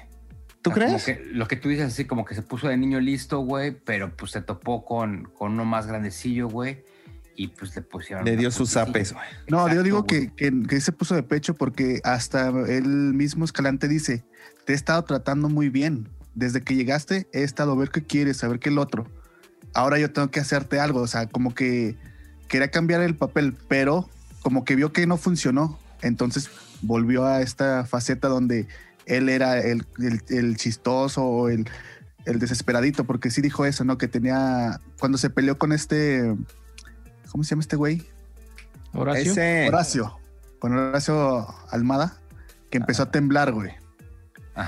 [0.61, 1.03] ¿Tú O sea, crees?
[1.03, 3.71] como que lo que tú dices así, como que se puso de niño listo, güey,
[3.71, 6.83] pero pues se topó con, con uno más grandecillo, güey,
[7.35, 8.23] y pues le pusieron.
[8.23, 9.25] Le dio sus zapes, güey.
[9.49, 10.29] No, yo Exacto, digo güey.
[10.29, 14.23] que, que, que se puso de pecho porque hasta el mismo Escalante dice,
[14.65, 16.07] te he estado tratando muy bien.
[16.35, 19.05] Desde que llegaste he estado a ver qué quieres, a ver qué el otro.
[19.73, 21.01] Ahora yo tengo que hacerte algo.
[21.01, 21.97] O sea, como que
[22.47, 24.09] quería cambiar el papel, pero
[24.41, 25.79] como que vio que no funcionó.
[26.01, 26.49] Entonces
[26.81, 28.67] volvió a esta faceta donde
[29.05, 31.69] él era el, el- el chistoso o el,
[32.25, 33.97] el desesperadito, porque sí dijo eso, ¿no?
[33.97, 36.35] Que tenía, cuando se peleó con este,
[37.31, 38.03] ¿cómo se llama este güey?
[38.93, 39.31] Horacio.
[39.31, 39.67] Ese.
[39.67, 40.17] Horacio,
[40.59, 42.17] con Horacio Almada,
[42.69, 43.71] que empezó a temblar, güey.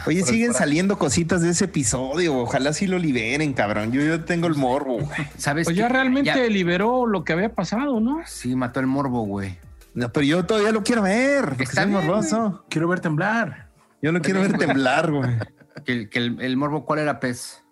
[0.07, 2.37] Oye, siguen saliendo cositas de ese episodio.
[2.37, 3.91] Ojalá sí lo liberen, cabrón.
[3.91, 5.27] Yo, yo tengo el morbo, güey.
[5.37, 8.19] ¿Sabes Pues ya realmente Ya- liberó lo que había pasado, ¿no?
[8.25, 9.57] Sí, mató el morbo, güey.
[9.93, 11.45] No, pero yo todavía lo quiero ver.
[11.49, 12.65] Porque Está bien, morboso.
[12.69, 13.69] Quiero ver temblar.
[14.01, 15.29] Yo lo quiero ver temblar, güey.
[15.85, 17.63] Que, el- que el, el morbo, ¿cuál era, pez?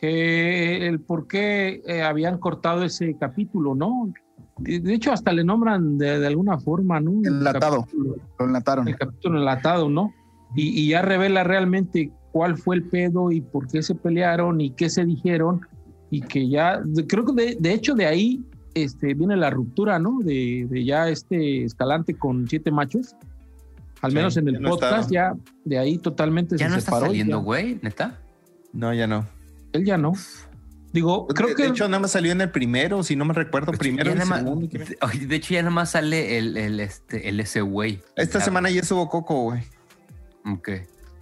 [0.00, 4.12] Que el por qué eh, habían cortado ese capítulo, ¿no?
[4.58, 7.10] De, de hecho, hasta le nombran de, de alguna forma, ¿no?
[7.22, 7.82] El Enlatado.
[7.82, 8.88] capítulo- Lo enlataron.
[8.88, 10.14] El capítulo enlatado, ¿no?
[10.54, 14.70] Y, y ya revela realmente cuál fue el pedo y por qué se pelearon y
[14.70, 15.60] qué se dijeron
[16.10, 18.42] y que ya, de- creo que de, de hecho de ahí
[18.74, 20.18] este, viene la ruptura, ¿no?
[20.20, 23.14] De, de ya este escalante con siete machos.
[24.00, 25.12] Al Sí, menos en ya el no podcast, está.
[25.12, 25.34] ya
[25.64, 27.06] de ahí totalmente Ya se no está separó.
[27.06, 28.20] y saliendo, güey, neta.
[28.72, 29.26] No, ya no.
[29.72, 30.12] Él ya no.
[30.92, 33.34] Digo, creo de, que de hecho, nada más salió en el primero, si no me
[33.34, 34.66] recuerdo, Pues primero más- segundo.
[34.68, 38.00] de, hecho, ya nada más sale el, el, este, el ese güey.
[38.16, 39.62] Esta semana ya estuvo Coco, güey.
[40.44, 40.70] Ok.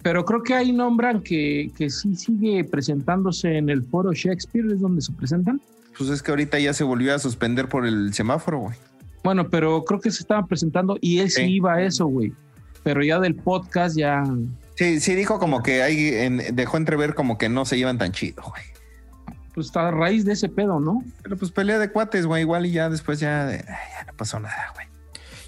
[0.03, 4.79] Pero creo que ahí nombran que, que sí sigue presentándose en el foro Shakespeare, es
[4.79, 5.59] donde se presentan.
[5.97, 8.77] Pues es que ahorita ya se volvió a suspender por el semáforo, güey.
[9.23, 11.51] Bueno, pero creo que se estaban presentando y él sí, Sí.
[11.55, 12.31] iba a eso, güey.
[12.83, 14.23] Pero ya del podcast ya.
[14.75, 15.83] Sí, sí dijo como que
[16.23, 18.63] en- dejó entrever como que no se llevan tan chido, güey.
[19.53, 21.03] Pues está a raíz de ese pedo, ¿no?
[21.23, 24.71] Pero pues pelea de cuates, güey, igual y ya después ya, ya no pasó nada,
[24.75, 24.85] güey.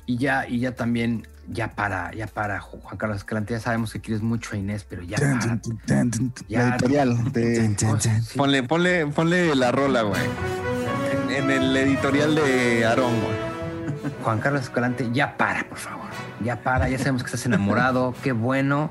[0.08, 3.92] Y ya, y ya también, ya para, ya para, Ju- Juan Carlos Escalante, ya sabemos
[3.94, 5.60] que quieres mucho a Inés, pero ya para.
[6.48, 6.60] Ya.
[6.60, 8.38] La editorial de Sí.
[8.38, 10.22] Ponle, ponle, ponle la rola, güey.
[11.30, 14.14] En, en el editorial de Aarón, güey.
[14.24, 16.08] Juan Carlos Escalante, ya para, por favor.
[16.44, 18.90] Ya para, ya sabemos que estás enamorado, qué bueno.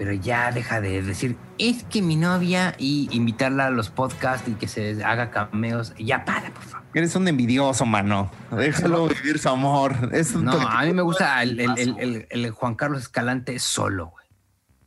[0.00, 4.52] Pero ya deja de decir, es que mi novia, y invitarla a los podcasts y
[4.52, 5.92] que se haga cameos.
[5.98, 6.86] Ya para, por favor.
[6.94, 8.30] Eres un envidioso, mano.
[8.50, 10.08] Déjalo vivir su amor.
[10.12, 13.58] Es un No, a mí me gusta el, el- el- el- el Juan Carlos Escalante
[13.58, 14.10] solo,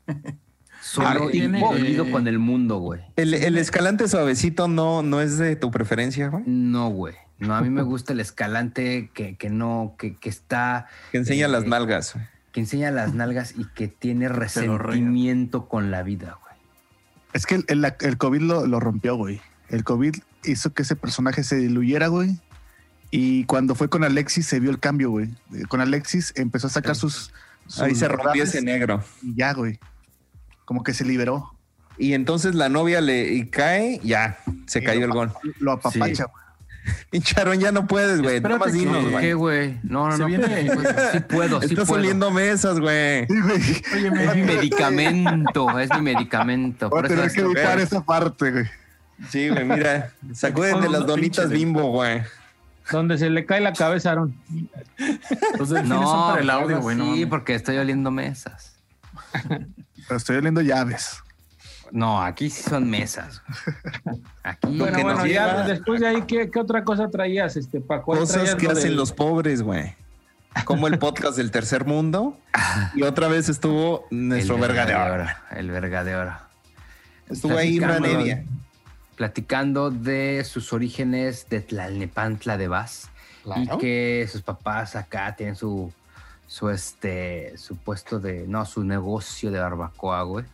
[0.07, 0.17] güey.
[0.81, 1.47] Solo y
[2.11, 3.01] con el mundo, güey.
[3.15, 6.43] el, el escalante suavecito no, no es de tu preferencia, güey.
[6.47, 7.13] No, güey.
[7.37, 11.45] No, a mí me gusta el escalante que, que no, que, que está, Que enseña
[11.45, 12.13] Eh, las nalgas.
[12.15, 12.25] güey.
[12.53, 16.55] Que enseña las nalgas y que tiene resentimiento con la vida, güey.
[17.33, 19.41] Es que el, el- el COVID lo, lo rompió, güey.
[19.69, 22.37] El COVID hizo que ese personaje se diluyera, güey.
[23.11, 25.29] Y cuando fue con Alexis se vio el cambio, güey.
[25.53, 27.31] Eh, Con Alexis empezó a sacar sus...
[27.67, 29.03] sus Ahí se rompió ese negro.
[29.21, 29.79] Y ya, güey.
[30.65, 31.55] Como que se liberó.
[31.97, 35.31] Y entonces la novia le y cae, ya, se Y cayó el gol.
[35.59, 36.42] Lo apapacha, güey.
[37.11, 38.41] Y Charón, ya no puedes, güey.
[38.41, 39.23] Nomás que- dinos, güey.
[39.23, 39.79] ¿Qué, güey?
[39.83, 40.25] No, no, no.
[40.25, 40.69] viene-
[41.11, 42.01] Sí puedo, sí Estás puedo.
[42.01, 43.25] oliendo mesas, güey.
[43.27, 43.83] Sí, güey.
[43.95, 46.89] Oye, me- Es mi medicamento, es mi medicamento.
[46.89, 48.65] Voy a tener que editar esa parte, güey.
[49.29, 50.11] Sí, güey, mira.
[50.33, 52.21] Sacuden de las donitas bimbo, güey.
[52.91, 54.35] Donde se le cae la cabeza, Aaron.
[54.97, 56.97] delfines No, son para el audio, güey.
[56.97, 58.75] no Sí, porque estoy oliendo mesas.
[59.47, 61.23] Pero estoy oliendo llaves.
[61.95, 63.43] No, aquí sí son mesas.
[64.43, 64.77] Aquí.
[64.79, 68.13] Bueno, que bueno, ya lleva- después de ahí, ¿qué, qué otra cosa traías, este, Paco?
[68.17, 69.93] Cosas que lo hacen del- los pobres, güey.
[70.65, 72.35] Como el podcast del tercer mundo.
[72.95, 75.13] Y otra vez estuvo nuestro el verga de oro.
[75.13, 75.25] oro.
[75.51, 76.33] El verga de oro.
[77.29, 78.43] Estuvo ahí Platicando- nevia.
[79.15, 83.09] Platicando de sus orígenes de Tlalnepantla de Vaz.
[83.55, 85.93] Y que sus papás acá tienen su,
[86.47, 90.45] su, este, su puesto de, no, su negocio de barbacoa, güey.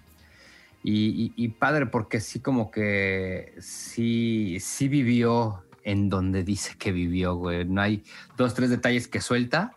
[0.84, 6.92] Y, y- y padre, porque sí como que sí, sí vivió en donde dice que
[6.92, 7.65] vivió, güey.
[7.65, 8.04] No hay
[8.38, 9.74] dos, tres detalles que suelta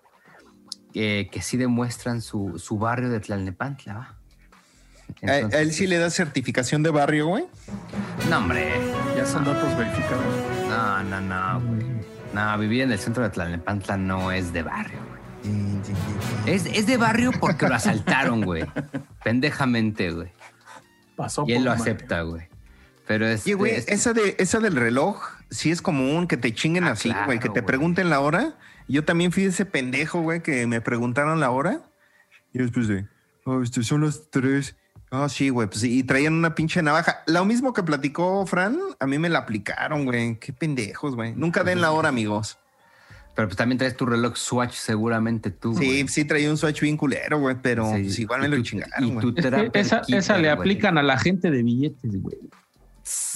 [0.95, 4.15] eh, que sí demuestran su, su barrio de Tlalnepantla, ¿va?
[5.27, 7.45] ¿A, a él sí le da certificación de barrio, güey?
[8.31, 8.71] No, hombre.
[9.17, 10.25] Ya son datos verificados.
[10.69, 11.87] No, no, no, güey.
[12.35, 16.55] No, vivir en el centro de Tlalnepantla no es de barrio, güey.
[16.55, 18.65] Es, es de barrio porque lo asaltaron, güey.
[19.25, 20.29] Pendejamente, güey.
[21.17, 22.49] Pasó Y él por lo acepta, güey.
[23.07, 23.45] Pero es.
[23.45, 26.93] Oye, güey, es- esa, de, esa del reloj, sí es común que te chinguen Ah,
[26.93, 27.67] así, claro, güey, que te güey.
[27.67, 28.55] pregunten la hora.
[28.89, 31.81] Yo también fui ese pendejo, güey, que me preguntaron la hora.
[32.53, 33.07] Y después de,
[33.45, 34.77] oh, este, son las tres.
[35.11, 37.23] Ah, sí, güey, pues sí, y traían una pinche navaja.
[37.27, 40.37] Lo mismo que platicó Fran, a mí me la aplicaron, güey.
[40.39, 41.35] Qué pendejos, güey.
[41.35, 42.59] Nunca den la hora, amigos.
[43.35, 45.73] Pero pues también traes tu reloj Swatch, seguramente tú.
[45.75, 46.09] Sí, güey.
[46.09, 49.15] sí, traía un swatch bien culero, güey, pero Sí, pues, igual me lo tu- chingaron,
[49.15, 49.35] güey.
[49.37, 52.37] Es que esa, esa le aplican a la gente de billetes, güey.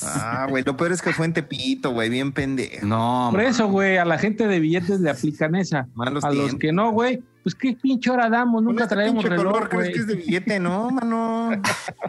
[0.03, 2.87] Ah, güey, lo peor es que fue en Tepito, güey, bien pendejo.
[2.87, 5.89] No, Por eso, güey, a la gente de billetes le aplican esa.
[5.95, 9.37] Malos A los que no, güey, pues qué pinche hora damos, nunca este traemos pinche
[9.37, 10.59] reloj, color, ¿crees que es de billete?
[10.59, 11.53] No, mano.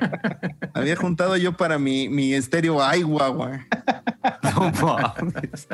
[0.73, 3.59] Había juntado yo para mi, mi estéreo agua, güey.
[4.41, 5.67] no mames.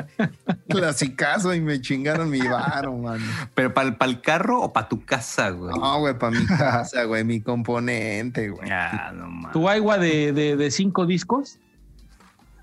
[0.68, 3.24] Clasicazo y me chingaron mi varo, mano.
[3.54, 5.74] Pero para el carro o para tu casa, güey.
[5.74, 8.70] No, güey, para mi casa, güey, mi componente, güey.
[8.70, 9.52] Ah, no mames.
[9.52, 11.58] Tu agua de, de, de cinco discos.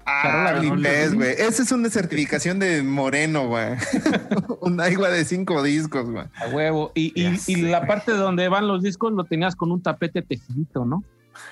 [0.06, 1.32] Ah, güey.
[1.38, 3.76] Esa es una certificación de moreno, güey.
[4.62, 6.26] un agua de cinco discos, güey.
[6.36, 6.92] A huevo.
[6.96, 7.14] Y,
[7.48, 11.04] y, la parte donde van los discos lo tenías con un tapete tejidito, ¿no?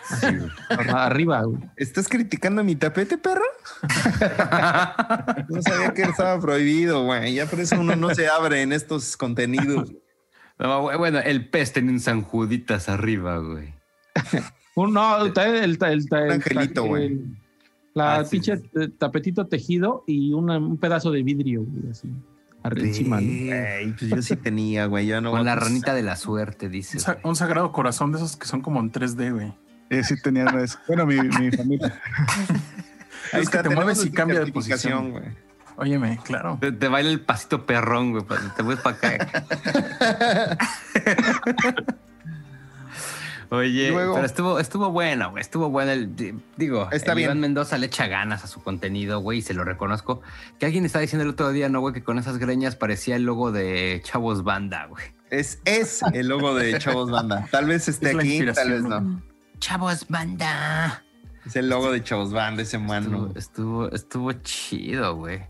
[0.10, 0.28] Así,
[0.94, 1.62] arriba, güey.
[1.78, 3.46] ¿Estás criticando mi tapete, perro?
[5.50, 7.34] no sabía que estaba prohibido, güey.
[7.34, 9.94] Ya por eso uno no se abre en estos contenidos.
[10.58, 13.74] No, bueno, el pez tenía un San Juditas arriba, güey.
[14.76, 17.20] Un, no, el, el, el, el- el- angelito, güey.
[17.94, 22.08] La Ah, sí, pinche eh, tapetito tejido y una- un pedazo de vidrio, güey, así.
[22.64, 23.28] arri- encima, ¿no?
[23.28, 25.08] Güey, pues yo sí tenía, güey.
[25.08, 25.32] Ya no.
[25.32, 26.98] Con la pues, ranita de la suerte, dice.
[26.98, 29.54] Un, sa- un sagrado corazón de esos que son como en 3D, güey.
[29.90, 30.80] Eh, sí tenía de esos.
[30.88, 32.00] Bueno, mi, mi familia.
[33.34, 35.12] Ahí Es que te mueves y cambia de posición.
[35.12, 35.24] güey.
[35.78, 36.58] Óyeme, claro.
[36.60, 38.24] Te, te baila el pasito perrón, güey.
[38.56, 39.48] Te mueves para acá.
[43.52, 45.42] Oye, Luego- pero estuvo, estuvo bueno, güey.
[45.42, 45.92] Estuvo bueno.
[45.92, 47.28] El, di- digo, Está el bien.
[47.30, 50.22] Iván Mendoza le echa ganas a su contenido, güey, y se lo reconozco.
[50.60, 51.94] Que alguien estaba diciendo el otro día, ¿no, güey?
[51.94, 55.04] Que con esas greñas parecía el logo de Chavos Banda, güey.
[55.32, 57.48] Es, es el logo de Chavos Banda.
[57.52, 59.02] Tal vez esté Es aquí, tal vez ¿no?
[59.02, 59.22] no.
[59.60, 61.04] Chavos Banda.
[61.46, 63.32] Es el logo de Chavos Banda, ese mano.
[63.36, 65.42] Estuvo, estuvo, estuvo chido, güey.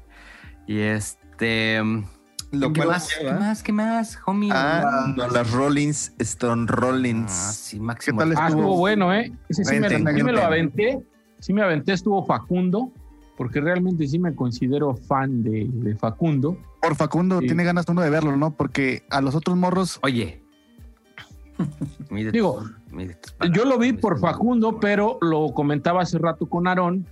[0.68, 1.82] Y este.
[2.52, 3.10] Lo ¿Qué cual más?
[3.14, 3.64] ¿Qué lleva más?
[3.64, 4.52] ¿Qué más, homie?
[4.52, 7.32] a no, las Rollins Stone Ah, Rollins.
[7.32, 8.18] sí, máximo.
[8.20, 8.62] ¿Qué tal Ah, estuvo?
[8.62, 9.32] estuvo bueno, ¿eh?
[9.50, 11.00] Ese sí me, Vente, sí me lo aventé.
[11.40, 12.92] Sí me aventé, estuvo Facundo,
[13.38, 16.58] porque realmente sí me considero fan de, de Facundo.
[16.82, 17.46] Por Facundo Sí.
[17.48, 18.52] tiene ganas uno de verlo, ¿no?
[18.52, 20.42] Porque a los otros morros, Oye.
[22.32, 22.64] Digo,
[23.54, 24.20] Yo lo vi por.
[24.20, 27.06] Facundo, pero lo comentaba hace rato con Aarón,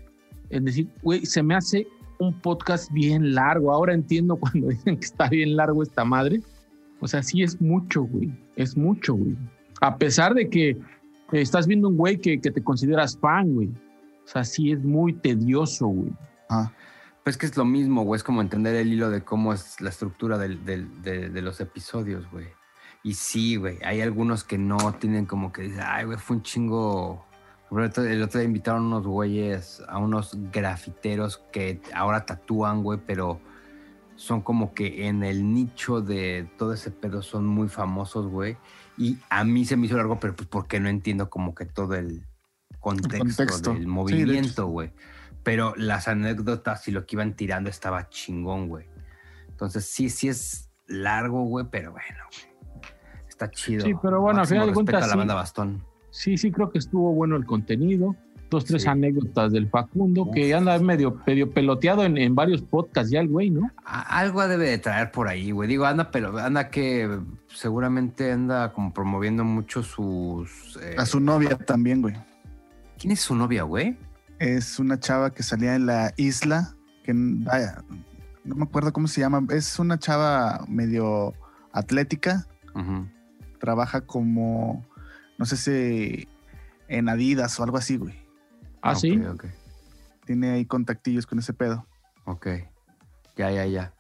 [0.50, 1.86] es decir, güey, se me hace
[2.19, 3.71] un podcast bien largo.
[3.71, 6.41] Ahora entiendo cuando dicen que está bien largo esta madre.
[6.99, 8.32] O sea, sí es mucho, güey.
[8.56, 9.36] Es mucho, güey.
[9.82, 10.77] A pesar de que
[11.32, 13.67] estás viendo un güey que, que te consideras fan, güey.
[13.67, 16.12] O sea, sí es muy tedioso, güey.
[16.49, 16.71] ah,
[17.23, 18.17] Pues que es lo mismo, güey.
[18.17, 22.47] Es como entender el hilo de cómo es la estructura de, de los episodios, güey.
[23.03, 23.77] Y sí, güey.
[23.86, 27.27] Hay algunos que no tienen como que ay, güey, fue un chingo.
[27.69, 33.39] El otro día invitaron unos güeyes, a unos grafiteros que ahora tatúan, güey, pero
[34.15, 38.58] son como que en el nicho de todo ese pedo son muy famosos, güey.
[38.97, 41.93] Y a mí se me hizo largo, pero pues porque no entiendo como que todo
[41.95, 42.25] el
[42.80, 43.69] contexto, contexto.
[43.71, 44.91] del Sí, de movimiento, güey.
[45.43, 48.88] pero las anécdotas y lo que iban tirando estaba chingón, güey.
[49.49, 52.82] Entonces sí, sí es largo, güey, pero bueno, güey.
[53.27, 53.86] Está chido.
[53.86, 55.17] Sí, pero bueno, al final de cuentas, la sí.
[55.17, 55.84] banda Bastón.
[56.17, 58.15] Sí, sí, creo que estuvo bueno el contenido.
[58.49, 58.88] Dos, tres Sí.
[58.88, 63.49] anécdotas del Facundo, que anda medio, medio peloteado en, en varios podcasts ya el güey,
[63.49, 63.69] ¿no?
[63.84, 65.67] Algo debe de traer por ahí, güey.
[65.67, 70.80] Digo, anda, pero anda que seguramente anda como promoviendo mucho sus.
[70.82, 72.15] eh, a su novia también, güey.
[72.97, 73.97] ¿Quién es su novia, güey?
[74.39, 77.84] Es una chava que salía en la isla, que vaya,
[78.45, 79.45] no me acuerdo cómo se llama.
[79.49, 81.34] Es una chava medio
[81.73, 82.47] atlética,
[83.60, 84.86] trabaja como,
[85.38, 86.28] no sé si
[86.88, 88.15] en Adidas o algo así, güey.
[88.82, 89.19] Ah, sí.
[90.26, 91.86] Tiene ahí contactillos con ese pedo.
[92.26, 92.47] ok.
[93.36, 93.93] Ya, ya, ya.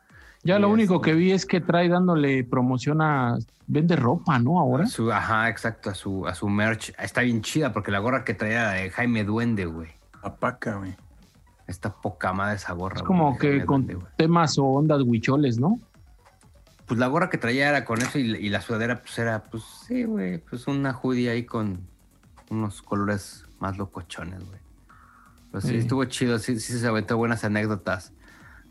[0.43, 3.37] Ya lo único que vi es que trae dándole promoción a.
[3.67, 4.59] Vende ropa, ¿no?
[4.59, 4.85] Ahora.
[4.85, 6.93] A su- ajá, exacto, a su, a su merch.
[6.97, 9.89] Está bien chida porque la gorra que traía de Jaime Duende, güey.
[10.23, 10.95] Apaca, güey.
[11.67, 12.95] Está poca madre esa gorra.
[12.97, 15.79] Es como que con temas o ondas huicholes, ¿no?
[16.87, 19.63] Pues la gorra que traía era con eso y, y la sudadera, pues era, pues
[19.87, 21.81] sí, güey, pues una hoodie ahí con
[22.49, 24.59] unos colores más locochones, güey.
[25.51, 25.75] Pero sí, Sí.
[25.77, 28.13] estuvo chido, sí, sí se aventó buenas anécdotas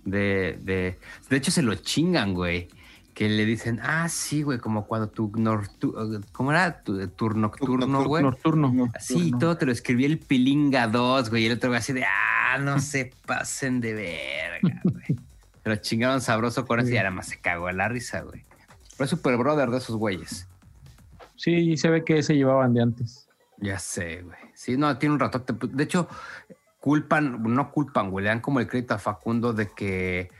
[0.05, 0.98] de, de...
[1.29, 2.68] De hecho, se lo chingan, güey.
[3.12, 6.83] Que le dicen, ah, sí, güey, como cuando tu, nortu- ¿cómo era?
[6.83, 8.22] Tu, tu nocturno, güey.
[8.22, 8.90] Nocturno.
[8.94, 11.44] Así, todo te lo escribía el Pilinga 2, güey.
[11.44, 15.18] Y el otro güey así de, ah, no se pasen de verga, güey.
[15.66, 18.44] Se lo chingaron sabroso con eso y nada más se cagó a la risa, güey.
[18.96, 20.46] Fue super brother de esos güeyes.
[21.35, 23.29] Sí, se ve que se llevaban de antes.
[23.57, 24.38] Ya sé, güey.
[24.55, 25.55] Sí, no, tiene un ratote.
[25.66, 26.09] De hecho,
[26.79, 28.22] culpan, no culpan, güey.
[28.22, 30.31] Le dan como el crédito a Facundo de que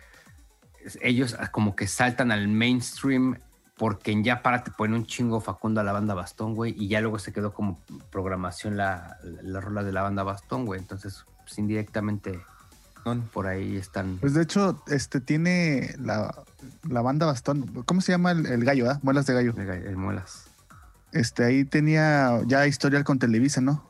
[1.01, 3.41] ellos como que saltan al mainstream
[3.77, 6.73] porque en Ya Para te ponen un chingo Facundo a la banda Bastón, güey.
[6.79, 7.81] Y ya luego se quedó como
[8.13, 10.79] programación la, la rola de la banda Bastón, güey.
[10.79, 12.39] Entonces, pues, indirectamente
[13.33, 14.19] Por ahí están.
[14.19, 16.35] Pues de hecho, este tiene la,
[16.89, 17.85] la banda Bastón.
[17.87, 18.99] ¿Cómo se llama el, el gallo, ah?
[19.03, 19.55] Muelas de gallo.
[19.57, 20.47] el muelas.
[21.13, 23.89] Este, ahí tenía ya historial con Televisa, ¿no?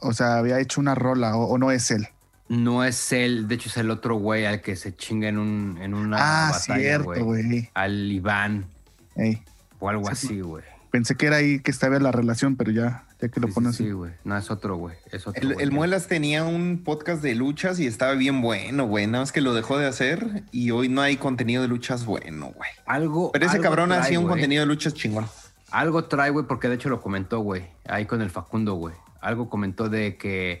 [0.00, 2.08] O sea, había hecho una rola, o, o no es él.
[2.48, 5.78] No es él, de hecho es el otro güey al que se chinga en, un,
[5.80, 7.22] en una ah, batalla, cierto, güey.
[7.22, 7.70] güey.
[7.72, 8.66] Al Iván
[9.14, 9.42] Ey,
[9.78, 10.64] o algo Sí, así, güey.
[10.90, 13.54] Pensé que era ahí que estaba la relación, pero ya, ya que lo Sí, sí,
[13.54, 13.76] pones.
[13.76, 14.12] sí, güey.
[14.24, 14.96] No, es otro, güey.
[15.10, 15.40] Es otro.
[15.40, 19.06] El, el Muelas tenía un podcast de luchas y estaba bien bueno, güey.
[19.06, 22.52] Nada más que lo dejó de hacer y hoy no hay contenido de luchas bueno,
[22.54, 22.70] güey.
[22.84, 23.32] Algo.
[23.32, 25.26] Pero ese algo cabrón hacía un contenido de luchas chingón.
[25.70, 27.66] Algo trae, güey, porque de hecho lo comentó, güey.
[27.86, 28.94] Ahí con el Facundo, güey.
[29.22, 30.60] Algo comentó de que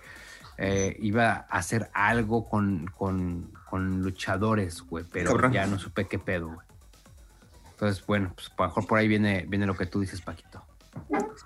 [0.56, 5.04] eh, iba a hacer algo con, con, con luchadores, güey.
[5.12, 5.52] Pero Cabrón.
[5.52, 6.66] ya no supe qué pedo, güey.
[7.72, 10.64] Entonces, bueno, pues a lo mejor por ahí viene, viene lo que tú dices, Paquito.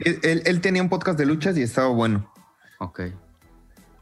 [0.00, 2.32] Él, él- él tenía un podcast de luchas y estaba bueno.
[2.78, 3.00] Ok.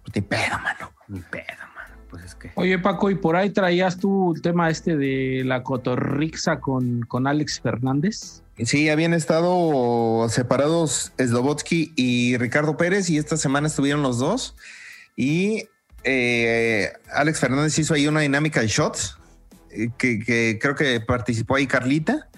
[0.03, 0.93] Pues ni pedo, mano.
[1.09, 1.97] Ni pedo, mano.
[2.11, 2.51] Pues es que.
[2.57, 7.27] Oye, Paco, y por ahí traías tú el tema este de la cotorrixa con, con
[7.27, 8.43] Alex Fernández.
[8.59, 14.55] Sí, habían estado separados Slobotsky y Ricardo Pérez y esta semana estuvieron los dos.
[15.17, 15.69] Y
[16.05, 19.19] eh, Alex Fernández hizo ahí una dinámica de shots
[19.71, 22.29] eh, que, que creo que participó ahí Carlita.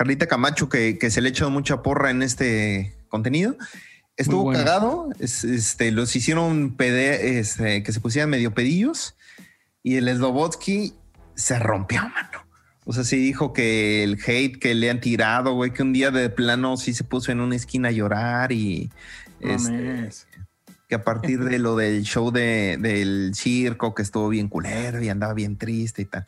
[0.00, 3.54] Carlita Camacho, que, que se le ha echado mucha porra en este contenido.
[4.16, 4.58] Estuvo bueno.
[4.64, 5.10] cagado.
[5.18, 9.14] es- este, los hicieron pede- este, que se pusieran medio pedillos.
[9.82, 10.94] Y el Slobotsky
[11.34, 12.46] se rompió, mano.
[12.86, 16.10] O sea, sí dijo que el hate que le han tirado, güey, que un día
[16.10, 18.90] de plano sí se puso en una esquina a llorar y
[19.38, 20.08] No este,
[20.88, 25.10] que a partir de lo del show de, del circo, que estuvo bien culero y
[25.10, 26.24] andaba bien triste y tal,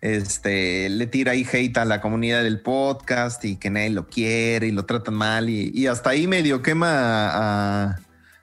[0.00, 4.66] este, le tira ahí hate a la comunidad del podcast y que nadie lo quiere
[4.66, 7.96] y lo tratan mal y, y hasta ahí medio quema a,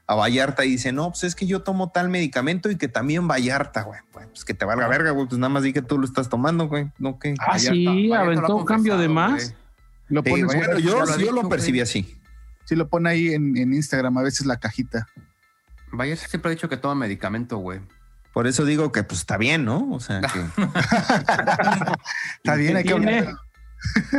[0.08, 3.28] a Vallarta y dice, no, pues es que yo tomo tal medicamento y que también
[3.28, 4.00] Vallarta, güey.
[4.12, 6.68] Pues que te valga verga, güey, pues nada más di que tú lo estás tomando,
[6.68, 7.36] güey, no que...
[7.40, 9.54] Ah, Vallarta- sí, Vallarta aventó un cambio de más.
[10.08, 11.50] Lo Sí, pones, bueno, yo, lo yo dicho, lo güey.
[11.50, 12.16] percibí así.
[12.66, 15.08] sí lo pone ahí en, en Instagram, a veces la cajita.
[15.92, 17.80] Vallarta siempre ha dicho que toma medicamento, güey.
[18.36, 19.90] Por eso digo que pues está bien, ¿no?
[19.94, 20.28] O sea, que...
[22.38, 23.34] Está bien, ¿Qué hay que.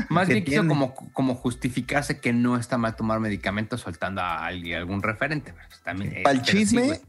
[0.08, 4.46] Más ¿Qué bien quiso como, como justificarse que no está mal tomar medicamentos soltando a
[4.46, 5.52] alguien- algún referente.
[5.54, 7.00] pero pues también, eh, Para el sí, chisme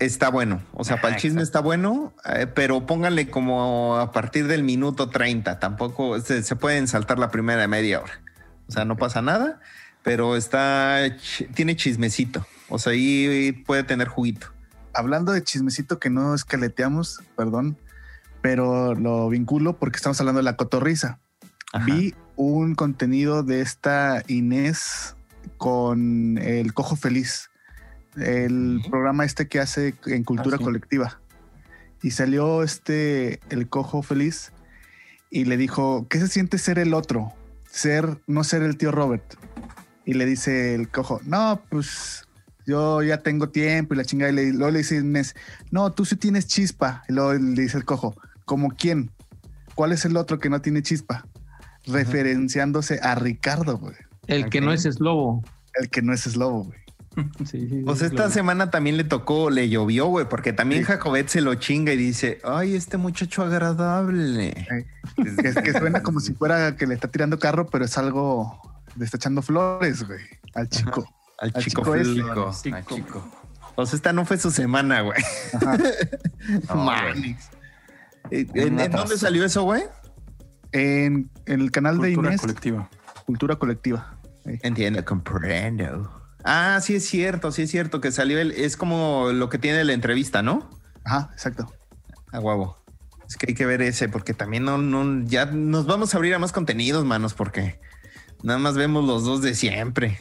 [0.00, 0.60] está bueno.
[0.72, 5.10] O sea, para el chisme está bueno, eh, pero pónganle como a partir del minuto
[5.10, 5.60] 30.
[5.60, 8.20] Tampoco se, se pueden saltar la primera media hora.
[8.68, 9.60] O sea, no pasa nada,
[10.02, 11.02] pero está
[11.54, 12.44] tiene chismecito.
[12.68, 14.48] O sea, ahí puede tener juguito.
[14.98, 17.78] Hablando de chismecito que no escaleteamos, perdón,
[18.42, 21.20] pero lo vinculo porque estamos hablando de la cotorriza.
[21.72, 21.84] Ajá.
[21.86, 25.14] Vi un contenido de esta Inés
[25.56, 27.50] con el Cojo Feliz,
[28.16, 30.64] el programa este que hace en cultura Ah, sí.
[30.64, 31.20] colectiva.
[32.02, 34.52] Y salió este, el Cojo Feliz,
[35.30, 37.32] y le dijo, ¿qué se siente ser el otro?
[37.70, 39.34] Ser, no ser el tío Robert.
[40.04, 42.27] Y le dice el Cojo, no, pues
[42.68, 44.30] yo ya tengo tiempo y la chingada.
[44.30, 45.34] Y le- luego le dice Inés,
[45.72, 47.02] no, tú sí tienes chispa.
[47.08, 48.14] Y luego le dice el Cojo,
[48.44, 49.10] ¿como quién?
[49.74, 51.26] ¿Cuál es el otro que no tiene chispa?
[51.86, 53.94] Referenciándose a Ricardo, güey.
[54.26, 55.42] El que no es eslobo.
[55.74, 56.78] El que no es Slobo, güey.
[57.44, 60.86] Sí, sí, Pues sí, esta semana también le tocó, le llovió, güey, porque también Sí.
[60.86, 64.66] Jacobet se lo chinga y dice, ay, este muchacho agradable.
[65.16, 68.60] Que, que suena como si fuera que le está tirando carro, pero es algo,
[68.96, 70.20] le está echando flores, güey,
[70.54, 71.08] al chico.
[71.38, 72.24] Al Al chico chico feliz.
[72.88, 73.24] Chico.
[73.76, 75.22] O sea, esta no fue su semana, güey.
[75.54, 75.78] Ajá.
[76.68, 77.50] No, Manix.
[78.30, 79.82] Eh, ¿En, dónde salió eso, güey?
[80.72, 82.90] En, en el canal de Cultura Inés, colectiva.
[83.26, 84.18] Cultura Colectiva.
[84.62, 86.10] Entiendo, comprendo.
[86.44, 89.84] Ah, sí es cierto, sí es cierto que salió el, es como lo que tiene
[89.84, 90.70] la entrevista, ¿no?
[91.04, 91.72] Ajá, exacto.
[92.32, 92.78] A huevo.
[93.28, 96.34] Es que hay que ver ese, porque también no, no, ya nos vamos a abrir
[96.34, 97.78] a más contenidos, manos, porque
[98.42, 100.18] nada más vemos los dos de siempre.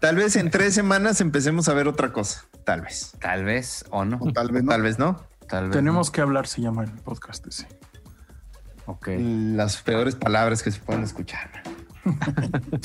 [0.00, 2.44] Tal vez en tres semanas empecemos a ver otra cosa.
[2.64, 3.12] Tal vez.
[3.20, 4.18] Tal vez o no.
[4.20, 4.70] O tal vez no.
[4.70, 5.26] Tal vez no.
[5.48, 5.72] Tal vez.
[5.72, 7.66] Tenemos que hablar, se llama el podcast ese.
[8.86, 9.08] Ok.
[9.18, 11.50] Las peores palabras que se pueden escuchar.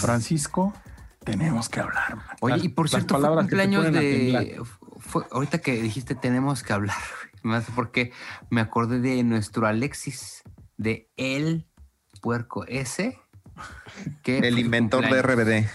[0.00, 0.72] Francisco,
[1.24, 2.26] tenemos que hablar, man.
[2.40, 4.60] Oye, y por las cierto, fue cumpleaños de.
[4.98, 6.96] fue- ahorita que dijiste tenemos que hablar,
[7.42, 8.12] más porque
[8.50, 10.42] me acordé de nuestro Alexis,
[10.76, 11.66] de el
[12.20, 13.18] puerco ese.
[14.22, 15.22] Que El inventor de.
[15.22, 15.68] RBD.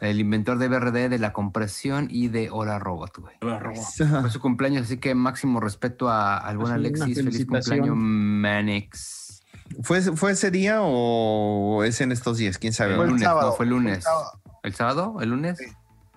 [0.00, 3.36] El inventor de BRD, de la compresión y de Hora Robot, güey.
[3.40, 7.24] Fue su cumpleaños, así que máximo respeto a, al buen Pues Alexis.
[7.24, 9.42] Feliz cumpleaños, Manix.
[9.82, 12.58] ¿Fue, ¿Fue ese día o es en estos días?
[12.58, 12.90] ¿Quién sabe?
[12.90, 14.04] El Fue el lunes, sábado, no, fue el fue el lunes.
[14.04, 14.40] sábado.
[14.62, 15.16] ¿El sábado?
[15.22, 15.58] ¿El lunes?
[15.58, 15.64] Sí.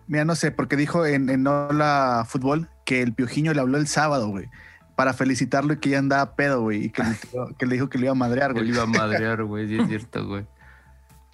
[0.07, 3.87] Mira, no sé, porque dijo en, en Hola Fútbol que el Piojiño le habló el
[3.87, 4.49] sábado, güey,
[4.95, 7.17] para felicitarlo y que ya andaba pedo, güey, y que, le,
[7.57, 8.67] que le dijo que le iba a madrear, güey.
[8.69, 10.45] iba a madrear, güey, sí es cierto, güey.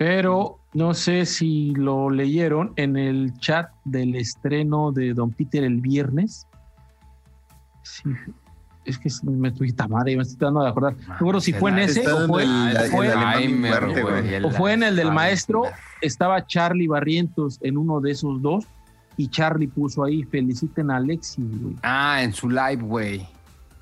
[0.06, 5.80] Pero no sé si lo leyeron en el chat del estreno de Don Peter el
[5.80, 6.46] viernes.
[7.84, 8.10] Sí,
[8.84, 10.96] es que me estoy madre, me estoy tratando de acordar.
[11.08, 12.44] No recuerdo si fue en ese o fue,
[14.74, 15.64] en el del maestro.
[16.02, 18.66] Estaba Charlie Barrientos en uno de esos dos
[19.16, 21.78] y Charlie puso ahí feliciten a Alexis, güey.
[21.82, 23.26] Ah, en su live, güey.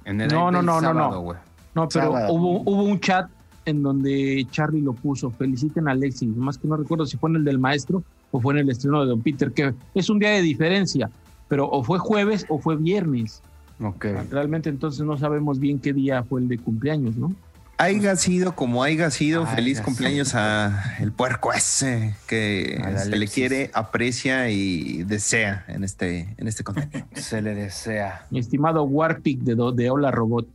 [0.05, 1.21] En el No, live no, no, no, sábado, no.
[1.21, 1.37] güey.
[1.73, 3.27] No, pero hubo, hubo un chat
[3.65, 7.37] en donde Charlie lo puso, feliciten a Alexis, más que no recuerdo si fue en
[7.37, 10.31] el del maestro o fue en el estreno de Don Peter, que es un día
[10.31, 11.09] de diferencia,
[11.47, 13.41] pero o fue jueves o fue viernes.
[13.81, 14.05] Ok.
[14.29, 17.33] Realmente entonces no sabemos bien qué día fue el de cumpleaños, ¿no?
[17.77, 23.33] Haiga sido como haiga sido, feliz cumpleaños a el puerco ese que se le Alexis.
[23.33, 27.07] quiere, aprecia y desea en este, en este contenido.
[27.15, 28.27] Se le desea.
[28.29, 30.47] Mi estimado Warpic de, de Hola Robot.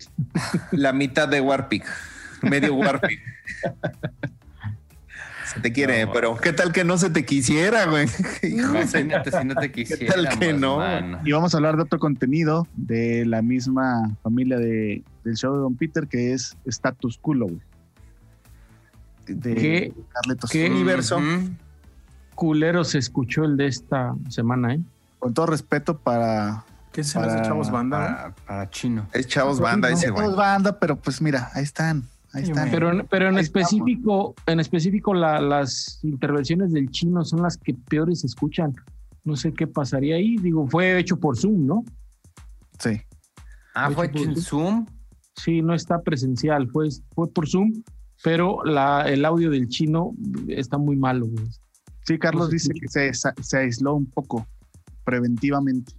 [0.71, 1.85] La mitad de Warpic,
[2.49, 3.21] medio Warpic.
[5.55, 8.09] Se te quiere, No, pero ¿qué tal que no se te quisiera, güey?
[8.43, 10.13] Imagínate si no te quisiera.
[10.15, 10.81] tal que no?
[11.25, 15.61] Y vamos a hablar de otro contenido de la misma familia de, del show de
[15.61, 17.61] Don Peter, que es Status Culo, güey.
[19.29, 19.93] De ¿Qué?
[20.13, 20.51] Carlitos.
[20.51, 20.69] ¿Qué?
[20.69, 21.21] universo.
[22.35, 24.81] Culero se escuchó el de esta semana, ¿eh?
[25.21, 26.65] Con todo respeto para...
[26.93, 27.99] ¿Qué se Para- echamos banda?
[27.99, 29.07] Para, para chino.
[29.13, 30.25] Es chavos banda ese, güey.
[30.25, 32.05] Todos banda, pero pues mira, ahí están.
[32.37, 32.71] Ahí güey.
[32.71, 37.57] Pero, en- pero en Ahí específico, en específico la- las intervenciones del chino son las
[37.57, 38.73] que peores se escuchan.
[39.25, 40.37] No sé qué pasaría ahí.
[40.37, 41.85] Digo, fue hecho por Zoom, ¿no?
[42.79, 43.01] Sí.
[43.75, 44.37] Ah, fue Ocho puntos.
[44.37, 44.87] en Zoom.
[45.35, 47.83] Sí, no está presencial, fue, fue por Zoom,
[48.23, 50.13] pero la, el audio del chino
[50.49, 51.27] está muy malo.
[51.27, 51.45] güey.
[52.07, 54.47] Sí, Carlos No dice que se, se aisló un poco
[55.05, 55.93] preventivamente.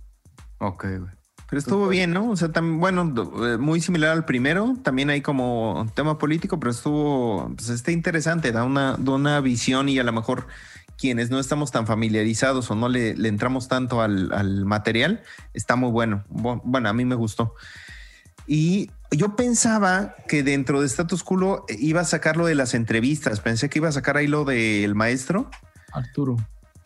[0.60, 1.12] Ok, güey.
[1.50, 2.30] Pero estuvo bien, ¿no?
[2.30, 3.14] O sea, también, bueno,
[3.46, 4.76] eh, muy similar al primero.
[4.84, 9.88] También hay como tema político, pero estuvo, pues está interesante, da una, da una visión
[9.88, 10.48] y a lo mejor
[10.98, 15.22] quienes no estamos tan familiarizados o no le, le entramos tanto al, al material,
[15.54, 16.26] está muy bueno.
[16.30, 17.54] Bu- Bueno, a mí me gustó.
[18.46, 23.40] Y yo pensaba que dentro de Status Culo iba a sacar lo de las entrevistas.
[23.42, 25.50] Pensé que iba a sacar ahí lo del maestro.
[25.94, 26.38] Arturo.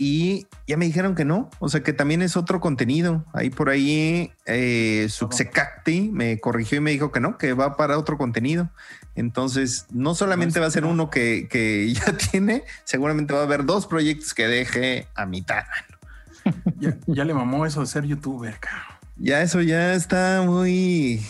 [0.04, 3.24] Y ya me dijeron que no, o sea que también es otro contenido.
[3.34, 8.00] Ahí por ahí eh, Suxecacti me corrigió y me dijo que no, que va para
[8.00, 8.72] otro contenido.
[9.14, 13.64] Entonces, no solamente va a ser uno que, que ya tiene, seguramente va a haber
[13.64, 15.66] dos proyectos que deje a mitad.
[16.80, 18.91] Ya, ya le mamó eso de ser youtuber, cabrón.
[19.22, 21.22] Ya eso ya está muy...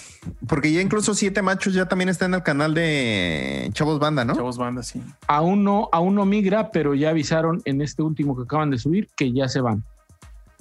[0.48, 4.34] Porque ya incluso Siete Machos ya también está en el canal de Chavos Banda, ¿no?
[4.34, 5.02] Chavos banda, sí.
[5.28, 9.10] Aún no, aún no migra, pero ya avisaron en este último que acaban de subir
[9.18, 9.84] que ya se van.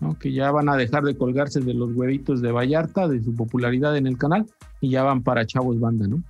[0.01, 0.19] ¿no?
[0.19, 3.97] Que ya van a dejar de colgarse de los huevitos de Vallarta, de su popularidad
[3.97, 4.47] en el canal,
[4.81, 6.23] y ya van para Chavos Banda, ¿no?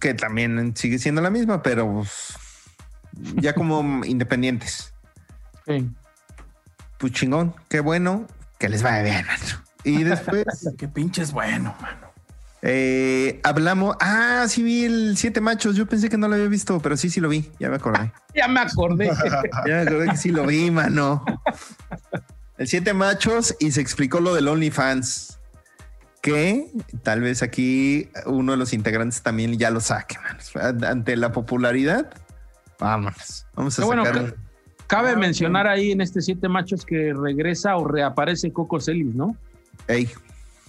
[0.00, 2.04] Que también sigue siendo la misma, pero
[3.34, 4.94] ya como independientes.
[5.66, 5.90] Sí.
[6.96, 8.26] Pues chingón, qué bueno,
[8.58, 9.67] que les vaya bien, mano.
[9.84, 10.44] Y después
[10.78, 12.08] Qué pinches bueno, mano.
[12.62, 13.96] eh, hablamos.
[14.00, 15.76] Ah, sí vi el Siete Machos.
[15.76, 17.50] Yo pensé que no lo había visto, pero sí, sí lo vi.
[17.58, 18.12] Ya me acordé.
[18.34, 19.10] Ya me acordé.
[19.66, 21.24] Ya me acordé que sí lo vi, mano.
[22.56, 25.38] El Siete Machos y se explicó lo del OnlyFans.
[26.20, 26.66] Que
[27.04, 30.86] tal vez aquí uno de los integrantes también ya lo saque, mano.
[30.86, 32.10] Ante la popularidad,
[32.80, 33.46] vámonos.
[33.54, 34.04] Vamos a Qué bueno.
[34.88, 39.36] Cabe mencionar ahí en este Siete Machos que regresa o reaparece Coco Celis, ¿no?
[39.88, 40.08] Ey,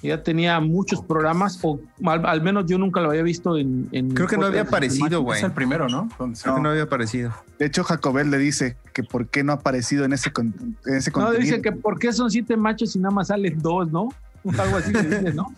[0.01, 3.87] Ya tenía muchos programas, o al, al menos yo nunca lo había visto en.
[3.91, 5.37] en creo que no había aparecido, güey.
[5.39, 6.07] Es el primero, ¿no?
[6.17, 7.33] Creo que no había aparecido.
[7.57, 10.95] De hecho, Jacobel le dice que por qué no ha aparecido en ese, con- en
[10.95, 11.21] ese Machos.
[11.21, 11.39] No, contenido.
[11.57, 14.07] dice que por qué son siete machos y nada más salen dos, ¿no?
[14.57, 15.53] Algo así le dice, ¿no?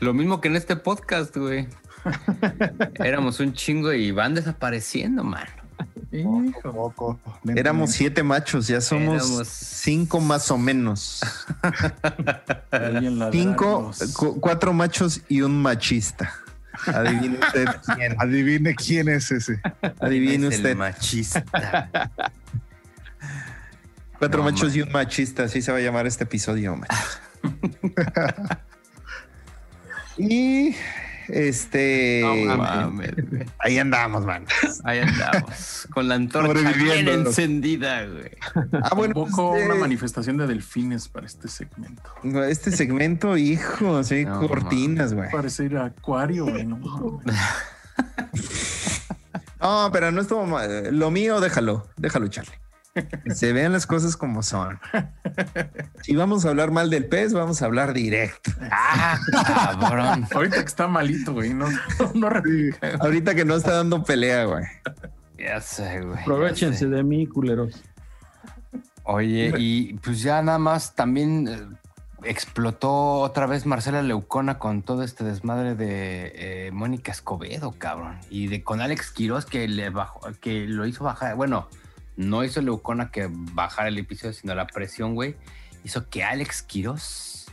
[0.00, 1.68] Lo mismo que en este podcast, güey.
[3.04, 5.50] Éramos un chingo y van desapareciendo, mano.
[6.12, 6.72] Hijo.
[6.72, 7.20] Poco.
[7.54, 11.20] Éramos siete machos, ya somos Éramos- cinco más o menos.
[13.32, 16.32] Cinco, cu- cuatro machos y un machista.
[16.86, 17.66] Adivine usted
[17.96, 18.16] quién.
[18.20, 19.60] Adivine quién es ese.
[20.00, 20.76] Adivine Es el usted.
[20.76, 21.44] machista.
[24.18, 24.78] Cuatro No, machos man.
[24.78, 26.78] y un machista, así se va a llamar este episodio,
[30.18, 30.74] y
[31.28, 33.44] este No mames, güey.
[33.58, 34.44] ahí andamos, man.
[34.84, 35.88] Ahí andamos.
[35.92, 38.30] Con la antorcha bien encendida, güey.
[38.82, 42.02] Ah, bueno, Convoco pues, una eh, manifestación de delfines para este segmento.
[42.48, 45.30] este segmento, hijo, sí, No, cortinas, güey.
[45.30, 46.64] Parece ir a acuario, güey.
[46.64, 47.20] No.
[49.58, 50.96] No, pero no estuvo mal.
[50.96, 52.54] Lo mío, déjalo, déjalo, Charlie.
[53.34, 54.78] Se vean las cosas como son.
[56.02, 58.50] Si vamos a hablar mal del pez, vamos a hablar directo.
[58.70, 60.26] Ah, cabrón.
[60.32, 61.52] Ahorita que está malito, güey.
[61.52, 62.30] No, no, no.
[63.00, 64.64] Ahorita que no está dando pelea, güey.
[65.38, 66.20] Ya sé, güey.
[66.20, 66.86] Aprovechense sé.
[66.86, 67.82] de mí, culeros.
[69.04, 71.60] Oye, y pues ya nada más también eh,
[72.24, 78.18] explotó otra vez Marcela Leucona con todo este desmadre de eh, Mónica Escobedo, cabrón.
[78.30, 81.36] Y de con Alex Quiroz que le bajó, que lo hizo bajar.
[81.36, 81.68] Bueno,
[82.16, 85.36] no hizo Leucona que bajara el episodio, sino la presión, güey.
[85.84, 87.46] Hizo que Alex Quiroz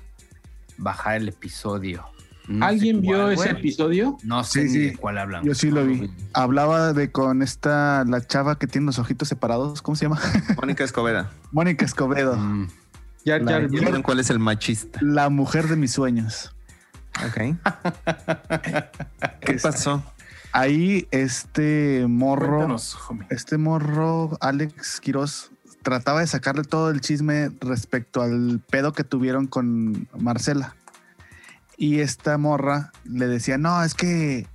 [0.78, 2.06] bajara el episodio.
[2.48, 4.18] No ¿Alguien vio ese episodio?
[4.24, 4.80] No sé Sí, ni sí.
[4.90, 5.44] de cuál hablan.
[5.46, 6.12] Yo sí lo vi.
[6.34, 9.82] Hablaba de con esta, la chava que tiene los ojitos separados.
[9.82, 10.20] ¿Cómo se llama?
[10.58, 11.26] Mónica Escobedo.
[11.54, 12.36] Mónica Escobedo.
[12.36, 12.68] Mm,
[13.24, 15.00] Ya, La- ya, ¿Ya cuál es el machista?
[15.02, 16.54] La mujer de mis sueños.
[17.26, 17.56] Ok.
[19.42, 20.04] ¿Qué pasó?
[20.54, 22.78] Ahí este morro,
[23.32, 25.52] este morro, Alex Quiroz,
[25.82, 30.76] trataba de sacarle todo el chisme respecto al pedo que tuvieron con Marcela.
[31.76, 34.48] Y esta morra le decía, no, es que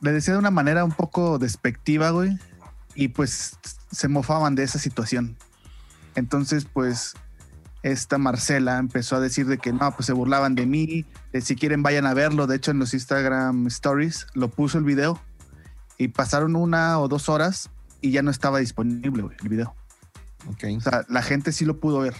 [0.00, 2.36] le decía de una manera un poco despectiva, güey.
[2.96, 3.56] Y pues
[3.92, 5.36] se mofaban de esa situación.
[6.16, 7.14] Entonces, pues,
[7.84, 11.04] esta Marcela empezó a decir de que no, pues se burlaban de mí,
[11.34, 12.46] de si quieren vayan a verlo.
[12.46, 15.20] De hecho, en los Instagram Stories lo puso el video
[15.98, 17.70] y pasaron una o dos horas
[18.00, 19.74] y ya no estaba disponible, güey, el video.
[20.46, 20.64] Ok.
[20.76, 22.14] O sea, la gente sí lo pudo ver.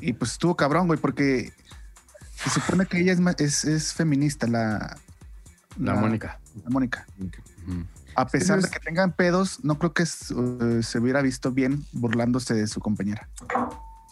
[0.00, 1.52] Y pues estuvo cabrón, güey, porque
[2.36, 4.96] se supone que ella es, es, es feminista, la,
[5.76, 6.38] la Mónica.
[6.62, 7.04] la Mónica.
[7.18, 7.84] Ujú.
[8.14, 11.50] A pesar no de es- que tengan pedos, no creo que eh, se hubiera visto
[11.50, 13.28] bien burlándose de su compañera.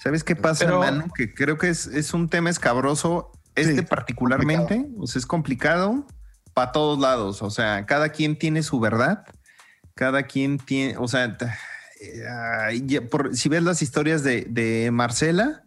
[0.02, 1.12] ¿Sabes qué pasa, Pero- hermano?
[1.14, 3.30] Que creo que es, es un tema escabroso.
[3.60, 6.06] Este Sí, particularmente, o sea, es complicado
[6.54, 7.42] para todos lados.
[7.42, 9.24] O sea, cada quien tiene su verdad.
[9.94, 11.36] Cada quien tiene, o sea,
[12.00, 15.64] eh, por- si ves las historias de, de Marcela,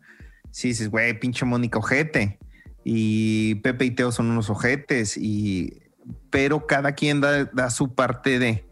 [0.51, 2.39] si dices, güey, pinche Mónica ojete.
[2.83, 5.17] Y Pepe y Teo son unos ojetes.
[5.17, 5.81] Y,
[6.29, 8.65] pero cada quien da, da su parte de.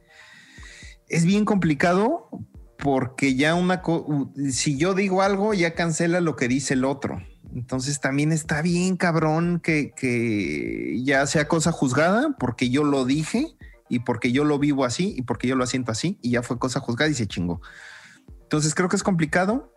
[1.07, 2.29] Es bien complicado
[2.77, 3.81] porque ya una
[4.51, 7.21] si yo digo algo ya cancela lo que dice el otro.
[7.55, 13.47] Entonces también está bien cabrón que, que ya sea cosa juzgada porque yo lo dije
[13.89, 16.59] y porque yo lo vivo así y porque yo lo siento así y ya fue
[16.59, 17.61] cosa juzgada y se chingó.
[18.43, 19.73] Entonces creo que es complicado.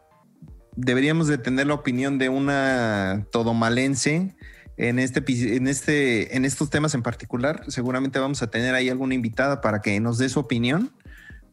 [0.76, 4.34] Deberíamos de tener la opinión de una todomalense
[4.76, 5.22] en este,
[5.56, 7.64] en este, en estos temas en particular.
[7.68, 10.92] Seguramente vamos a tener ahí alguna invitada para que nos dé su opinión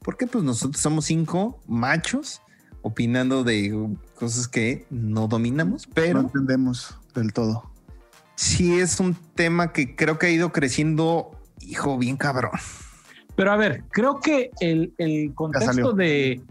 [0.01, 2.41] porque pues nosotros somos cinco machos
[2.82, 3.76] opinando de
[4.20, 7.70] cosas que no dominamos, No pero entendemos del todo.
[8.36, 12.51] sí es un tema que creo que ha ido creciendo, hijo, bien cabrón.
[13.36, 16.41] Pero a ver, creo que el, el contexto de,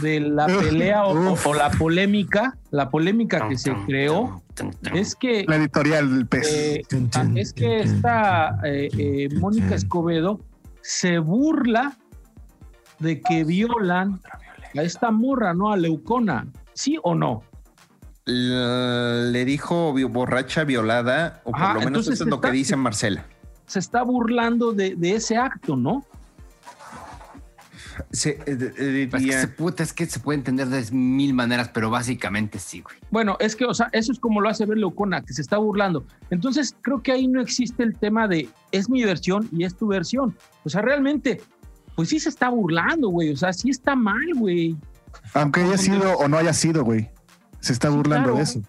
[0.00, 4.42] de la pelea o, la polémica, la polémica que se creó
[4.94, 6.46] es que La editorial del pez.
[6.50, 6.82] eh,
[7.34, 10.40] es que esta eh, eh, Mónica Escobedo
[10.80, 11.98] se burla
[12.98, 14.20] de que violan
[14.74, 15.70] a esta morra, ¿no?
[15.70, 16.46] A Leucona,
[16.78, 17.42] ¿sí o no?
[18.24, 22.76] Le dijo borracha violada, o por Ajá, lo menos eso es lo está- que dice
[22.76, 23.24] Marcela.
[23.66, 26.04] Se está burlando de, de ese acto, ¿no?
[28.12, 31.34] Se, eh, eh, Pues es, que se, puta, es que se puede entender de mil
[31.34, 32.96] maneras, pero básicamente sí, güey.
[33.10, 35.58] Bueno, es que, o sea, eso es como lo hace ver Leucona, que se está
[35.58, 36.06] burlando.
[36.30, 39.88] Entonces, creo que ahí no existe el tema de es mi versión y es tu
[39.88, 40.36] versión.
[40.64, 41.40] O sea, realmente,
[41.96, 43.32] pues sí se está burlando, güey.
[43.32, 44.76] O sea, sí está mal, güey.
[45.34, 47.08] Aunque haya sido o no haya sido, güey.
[47.60, 48.36] Se está Sí, burlando claro.
[48.36, 48.60] de eso.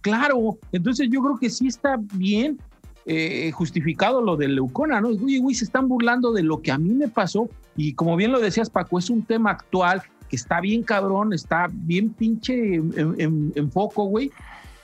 [0.00, 0.58] Claro.
[0.72, 2.58] Entonces, yo creo que sí está bien
[3.06, 5.08] eh, justificado lo de Leucona, ¿no?
[5.08, 7.48] Oye, güey, se están burlando de lo que a mí me pasó.
[7.76, 11.68] Y como bien lo decías, Paco, es un tema actual que está bien cabrón, está
[11.70, 14.32] bien pinche en, en- en foco, güey.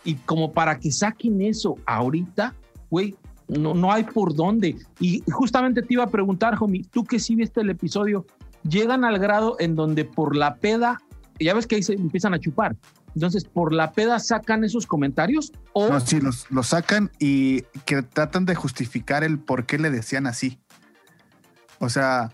[0.04, 2.54] Y como para que saquen eso ahorita,
[2.90, 3.16] güey,
[3.48, 4.76] no, no hay por dónde.
[5.00, 8.24] Y justamente te iba a preguntar, homie, tú que sí viste el episodio,
[8.68, 11.00] llegan al grado en donde por la peda,
[11.43, 12.76] ya ves que ahí se empiezan a chupar.
[13.14, 18.03] Entonces, por la peda sacan esos comentarios o No, sí, los, los sacan y que
[18.03, 20.59] tratan de justificar el por qué le decían así.
[21.78, 22.30] O sea,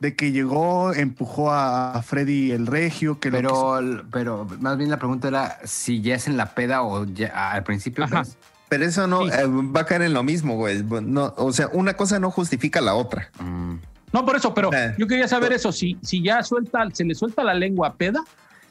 [0.00, 4.90] de que llegó, empujó a Freddy el Regio, que lo quiso- Pero, pero más bien
[4.90, 8.06] la pregunta era si ya es en la peda o ya al principio.
[8.10, 8.36] Pues,
[8.68, 9.30] Pero eso no Sí.
[9.38, 10.82] eh, va a caer en lo mismo, güey.
[10.82, 13.30] No, o sea, una cosa no justifica la otra.
[13.38, 13.74] mm,
[14.12, 14.94] No, por eso, pero Eh.
[14.98, 18.22] yo quería saber eso, si, si ya suelta, se le suelta la lengua a peda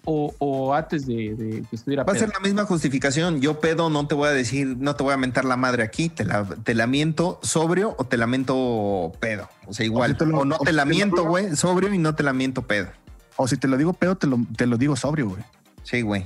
[0.05, 3.39] o, o antes de, de que estuviera Va a ser la misma justificación.
[3.41, 6.09] Yo pedo, no te voy a decir, no te voy a mentar la madre aquí.
[6.09, 9.47] Te la, te la miento sobrio o te la miento pedo.
[9.67, 10.11] O sea, igual.
[10.11, 11.55] O O, si te lo- no o te si la te lo miento, digo- güey,
[11.55, 12.87] sobrio y no te la miento pedo.
[13.35, 15.43] O si te lo digo pedo, te lo, te lo digo sobrio, güey.
[15.83, 16.25] Sí, güey.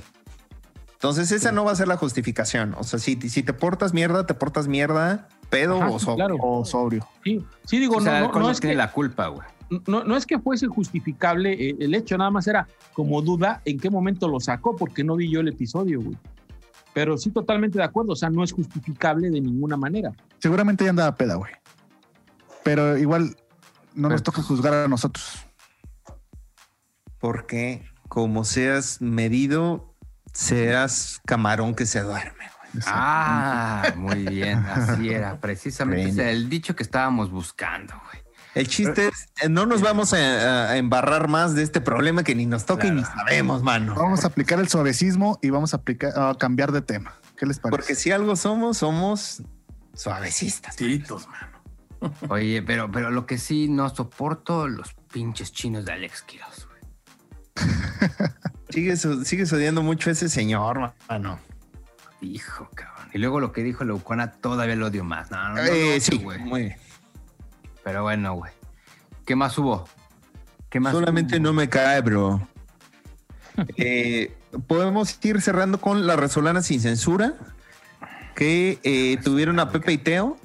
[0.94, 2.74] Entonces, esa no va a ser la justificación.
[2.78, 6.36] O sea, si, si te portas mierda, te portas mierda, pedo Ajá, o claro.
[6.40, 7.06] O sobrio.
[7.24, 9.46] Sí, sí digo, o sea, no, no, no es tiene que, la culpa, güey.
[9.86, 13.78] no, no es que fuese justificable eh, el hecho, nada más era como duda en
[13.78, 16.16] qué momento lo sacó, porque no vi yo el episodio, güey.
[16.96, 20.12] Pero sí, totalmente de acuerdo, o sea, no es justificable de ninguna manera.
[20.38, 21.52] Seguramente ya andaba peda, güey.
[22.64, 23.36] Pero igual
[23.94, 25.46] no nos toca juzgar a nosotros.
[27.18, 29.94] Porque como seas medido,
[30.32, 32.55] seas camarón que se duerme, güey.
[32.86, 35.40] Ah, muy bien, así era.
[35.40, 38.24] Precisamente el dicho que estábamos buscando, güey.
[38.54, 42.34] El chiste es, eh, no nos vamos a, a embarrar más de este problema que
[42.34, 43.94] ni nos toca y ni sabemos, mano.
[43.94, 47.14] Vamos a aplicar el suavecismo y vamos a aplicar a cambiar de tema.
[47.36, 47.76] ¿Qué les parece?
[47.76, 49.42] Porque si algo somos, somos
[49.94, 50.76] suavecistas.
[50.76, 51.56] Titos, mano.
[52.28, 56.80] Oye, pero, pero lo que sí no soporto, los pinches chinos de Alex Quiroz, güey.
[58.68, 61.38] Sigues, sigues odiando mucho a ese señor, mano.
[62.20, 63.08] Hijo, cabrón.
[63.12, 65.30] Y luego lo que dijo Leucona todavía lo odio más.
[65.30, 66.38] No, no, no, Eh, no, sí, güey.
[66.40, 66.76] muy bien.
[67.84, 68.52] Pero bueno, güey.
[69.24, 69.88] ¿Qué más hubo?
[70.70, 71.42] ¿Qué más Solamente hubo?
[71.44, 72.46] no me cae, bro.
[73.78, 74.36] Eh,
[74.66, 77.34] podemos ir cerrando con la Resolana sin censura,
[78.34, 80.36] que eh, tuvieron a Pepe y Teo.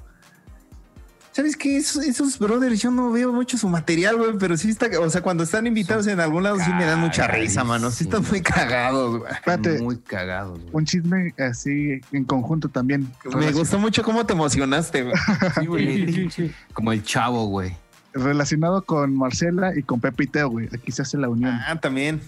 [1.33, 1.77] ¿Sabes qué?
[1.77, 5.21] Esos, esos brothers, yo no veo mucho su material, güey, pero sí está, o sea,
[5.21, 7.89] cuando están invitados en algún lado, sí me dan mucha risa, mano.
[7.89, 9.31] Sí están muy cagados, güey.
[9.31, 10.69] Espérate, Muy cagados, güey.
[10.73, 13.09] un chisme así en conjunto también.
[13.33, 15.15] Me gustó mucho cómo te emocionaste, güey.
[15.59, 16.51] Sí, güey.
[16.73, 17.77] Como el chavo, güey.
[18.13, 20.67] Relacionado con Marcela y con Pepe y Teo, güey.
[20.73, 21.57] Aquí se hace la unión.
[21.65, 22.19] Ah, también.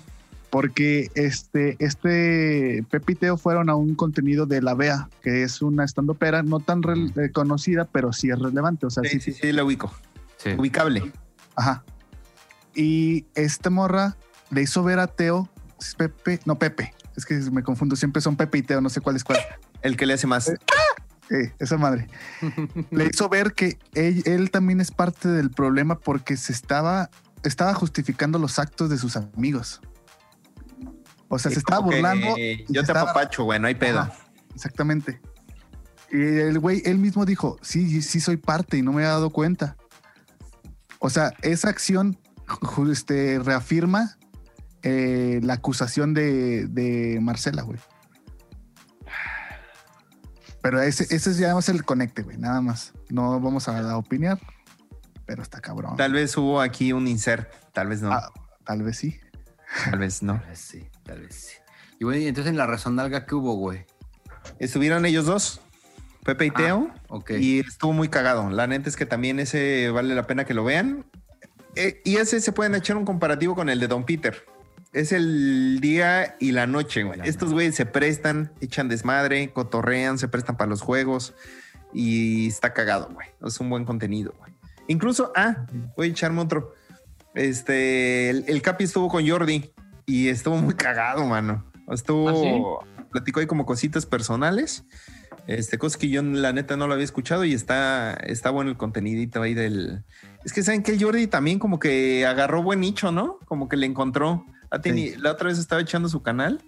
[0.54, 5.64] Porque este, este Pepe y Teo fueron a un contenido de La Bea, que es
[5.64, 8.86] una estandopera no tan rel- eh, conocida, pero sí es relevante.
[8.86, 9.92] O sea, Sí, sí, sí, sí, la ubico.
[10.38, 10.52] Sí.
[10.56, 11.12] Ubicable.
[11.56, 11.84] Ajá.
[12.76, 14.16] Y esta morra
[14.52, 15.50] le hizo ver a Teo,
[15.98, 19.16] Pepe, no Pepe, es que me confundo, siempre son Pepe y Teo, no sé cuál
[19.16, 19.40] es cuál.
[19.82, 20.50] El que le hace más.
[20.50, 22.06] Eh, esa madre.
[22.92, 27.10] le hizo ver que él, él también es parte del problema porque se estaba,
[27.44, 29.82] estaba justificando los actos de sus amigos.
[31.34, 32.36] O sea, se estaba Como que, burlando.
[32.38, 34.00] eh, yo te estaba- apapacho, güey, no hay pedo.
[34.02, 34.14] Ajá,
[34.54, 35.20] exactamente.
[36.12, 39.32] Y el güey, él mismo dijo, sí, sí soy parte y no me he dado
[39.32, 39.76] cuenta.
[41.00, 42.18] O sea, esa acción
[42.92, 44.18] este, reafirma
[44.84, 47.80] eh, la acusación de, de Marcela, güey.
[50.62, 52.94] Pero ese, ese es ya más el conecte, güey, nada más.
[53.10, 54.40] No vamos a opinar,
[55.26, 55.98] pero está cabrón.
[55.98, 58.32] Tal vez hubo aquí un insert, tal vez no, Ah,
[58.66, 59.20] tal vez sí.
[59.90, 60.34] Tal vez no.
[60.42, 61.56] Tal vez sí, tal vez sí.
[62.00, 63.86] Y bueno, y entonces en la razonalga, ¿qué hubo, güey?
[64.60, 65.62] Estuvieron ellos dos,
[66.26, 67.32] Pepe y Ah, Teo, Ok.
[67.40, 68.50] y estuvo muy cagado.
[68.50, 71.06] La neta es que también ese vale la pena que lo vean.
[71.76, 74.46] Eh, y ese se pueden echar un comparativo con el de Don Peter.
[74.92, 77.20] Es el día y la noche, güey.
[77.24, 81.34] Estos güeyes se prestan, echan desmadre, cotorrean, se prestan para los juegos
[81.94, 83.28] y está cagado, güey.
[83.46, 84.54] Es un buen contenido, güey.
[84.88, 85.66] Incluso, ah,
[85.98, 86.76] voy a echarme otro.
[87.36, 89.72] Este, el, el Capi estuvo con Jordi
[90.06, 91.66] y estuvo muy cagado, mano.
[91.92, 94.86] Estuvo, platicó ahí como cositas personales.
[95.48, 98.78] Este, cosas que yo la neta no lo había escuchado y está, está bueno el
[98.78, 100.04] contenidito ahí del.
[100.46, 103.40] Es que saben que el Jordi también como que agarró buen nicho, ¿no?
[103.46, 104.46] Como que le encontró.
[104.72, 106.64] Teni- La otra vez estaba echando su canal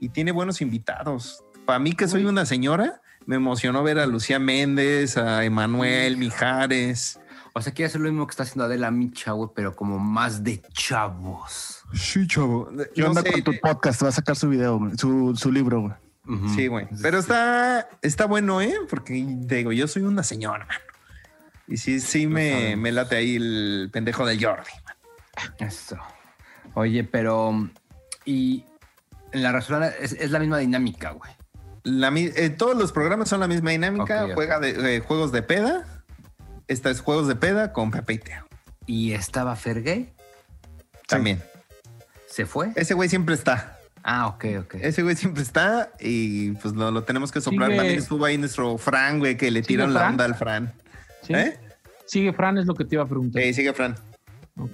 [0.00, 1.42] y tiene buenos invitados.
[1.66, 7.18] Para mí, que soy una señora, me emocionó ver a Lucía Méndez, a Emanuel Mijares.
[7.56, 10.44] O sea, quiere hacer lo mismo que está haciendo Adela Micha, güey, pero como más
[10.44, 11.80] de chavos.
[11.94, 12.68] Sí, chavo.
[12.94, 14.04] ¿Qué No onda sé, con tu podcast?
[14.04, 15.94] Va a sacar su video, su, su libro, güey.
[16.54, 16.86] Sí, güey.
[17.00, 18.74] Pero está, está bueno, ¿eh?
[18.90, 20.68] Porque te digo, yo soy una señora.
[21.66, 24.72] Y sí, sí me, me late ahí el pendejo del Jordi.
[25.58, 25.96] Eso.
[26.74, 27.70] Oye, pero.
[28.26, 28.66] Y
[29.32, 31.32] en la razonalga es, es la misma dinámica, güey.
[31.84, 34.28] La eh, todos los programas son la misma dinámica.
[34.34, 35.95] Juega de, eh, juegos de peda.
[36.68, 38.46] Esta es juegos de peda con Pepe y Teo.
[38.86, 40.12] ¿Y estaba Fergay?
[41.06, 41.42] También.
[42.28, 42.72] ¿Se fue?
[42.76, 43.78] Ese güey siempre está.
[44.02, 44.74] Ah, ok, ok.
[44.80, 47.70] Ese güey siempre está y pues lo, lo tenemos que soplar.
[47.70, 50.12] Sigue- También estuvo ahí nuestro Fran, güey, que le ¿Sigue tiraron la Fran?
[50.12, 50.72] onda al Fran.
[51.22, 51.34] ¿Sí?
[51.34, 51.58] ¿Eh?
[52.04, 53.42] Sigue Fran, es lo que te iba a preguntar.
[53.42, 53.96] Eh, sigue Fran.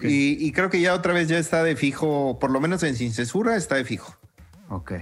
[0.03, 2.95] Y, y creo que ya otra vez ya está de fijo, por lo menos en
[2.95, 4.15] Sin Censura está de fijo.
[4.69, 4.93] Ok.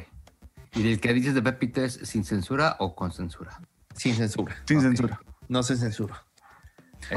[0.74, 3.60] ¿Y el que dices de Pepito es sin censura o con censura?
[3.96, 4.56] Sin censura.
[4.66, 5.20] Sin censura.
[5.48, 6.24] No se censura.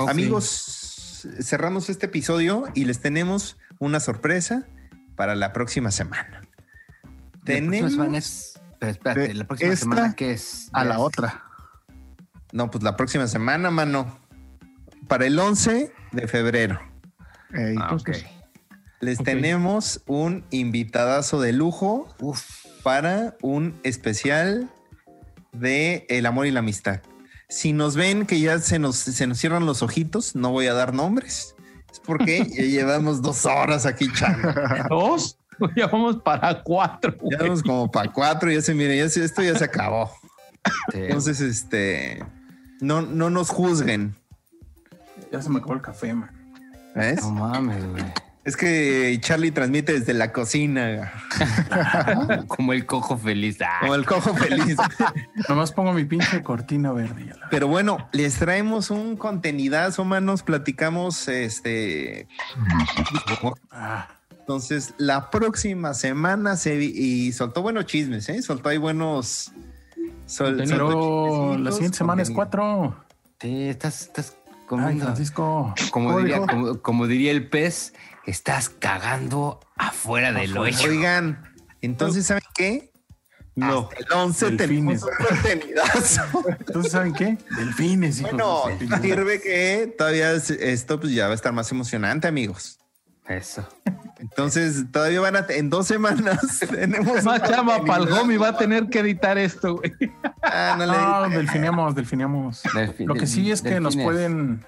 [0.07, 4.65] Amigos, cerramos este episodio y les tenemos una sorpresa
[5.15, 6.41] para la próxima semana.
[7.03, 7.91] La próxima Tenemos.
[7.91, 8.59] semana es...
[8.79, 10.69] Pero espérate, ¿la próxima esta semana qué es?
[10.73, 11.43] A la es- otra.
[12.51, 14.19] No, pues la próxima semana, mano.
[15.07, 16.79] Para el 11 de febrero.
[17.79, 18.09] Ah, ok.
[19.01, 19.25] Les Ok.
[19.25, 22.65] tenemos un invitadazo de lujo Uf.
[22.83, 24.69] para un especial
[25.51, 27.01] de El amor y la amistad.
[27.53, 30.73] Si nos ven que ya se nos, se nos cierran los ojitos, no voy a
[30.73, 31.55] dar nombres.
[31.91, 34.37] Es porque ya llevamos dos horas aquí, chavo.
[34.89, 35.37] ¿Dos?
[35.77, 37.15] Ya vamos para cuatro.
[37.21, 37.37] güey.
[37.37, 40.11] Ya vamos como para cuatro, ya se mire, ya se- esto ya se acabó.
[40.91, 40.97] Sí.
[40.97, 42.25] Entonces, este,
[42.81, 44.15] no, no nos juzguen.
[45.31, 46.31] Ya se me acabó el café, man.
[46.95, 47.21] ¿ves?
[47.21, 48.03] No mames, güey.
[48.45, 51.13] Es que Charlie transmite desde la cocina,
[52.47, 53.57] Como el cojo feliz.
[53.61, 54.75] Ah, como el cojo feliz.
[55.49, 57.31] Nomás pongo mi pinche cortina verde.
[57.49, 60.43] Pero bueno, les traemos un contenidazo, manos.
[60.43, 62.27] Platicamos, este.
[63.71, 64.07] Ah,
[64.39, 68.41] Entonces, la próxima semana se vi- y soltó buenos chismes, ¿eh?
[68.41, 69.51] Soltó ahí buenos.
[70.25, 72.95] sol- soltó pero la siguiente semana es cuatro.
[73.39, 75.05] Sí, estás, estás Ay, comiendo.
[75.05, 75.73] Francisco.
[75.91, 76.41] como, ¿Cómo diría,
[76.81, 77.93] como diría el pez,
[78.25, 80.89] estás cagando afuera del hoyo.
[80.89, 81.43] Oigan,
[81.81, 82.91] entonces, ¿saben qué?
[83.55, 83.89] No.
[83.91, 85.03] Hasta el 11 Delfines.
[85.43, 86.51] tenemos un.
[86.59, 87.37] Entonces, ¿saben qué?
[87.55, 88.31] Delfines, hijos.
[88.31, 88.63] bueno,
[89.01, 92.79] sirve que todavía es- esto pues ya va a estar más emocionante, amigos.
[93.27, 93.65] Eso.
[94.19, 96.39] Entonces, todavía van a, en dos semanas
[96.71, 97.23] tenemos.
[97.23, 98.21] Más chama para el contenidazo.
[98.23, 99.93] homie va a tener que editar esto, güey.
[100.41, 102.63] Ah, no le No, delfineamos, delfineamos.
[102.63, 104.65] Delfi- Lo que sí es que nos pueden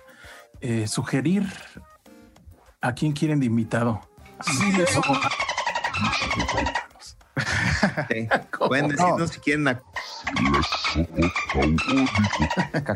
[0.62, 1.52] eh, sugerir
[2.88, 4.02] a quién quieren de invitado.
[4.46, 4.90] Sí, les
[8.10, 8.28] Sí.
[8.68, 9.68] Pueden decirnos si quieren.
[9.68, 9.82] a-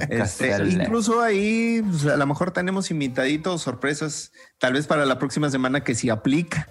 [0.09, 0.81] Este, Cacasel.
[0.81, 5.83] incluso ahí, pues, a lo mejor tenemos invitaditos, sorpresas, tal vez para la próxima semana
[5.83, 6.67] que si aplica.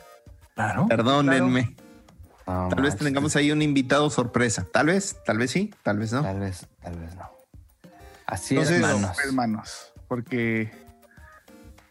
[0.55, 0.87] Claro.
[0.89, 1.77] Perdónenme.
[2.47, 4.67] No, Tal vez manches, tengamos ahí un invitado sorpresa.
[4.73, 6.23] Tal vez, tal vez sí, tal vez no.
[6.23, 7.31] Tal vez, tal vez no.
[8.27, 9.19] Así Entonces, es, manos.
[9.25, 9.93] hermanos.
[10.09, 10.88] Porque a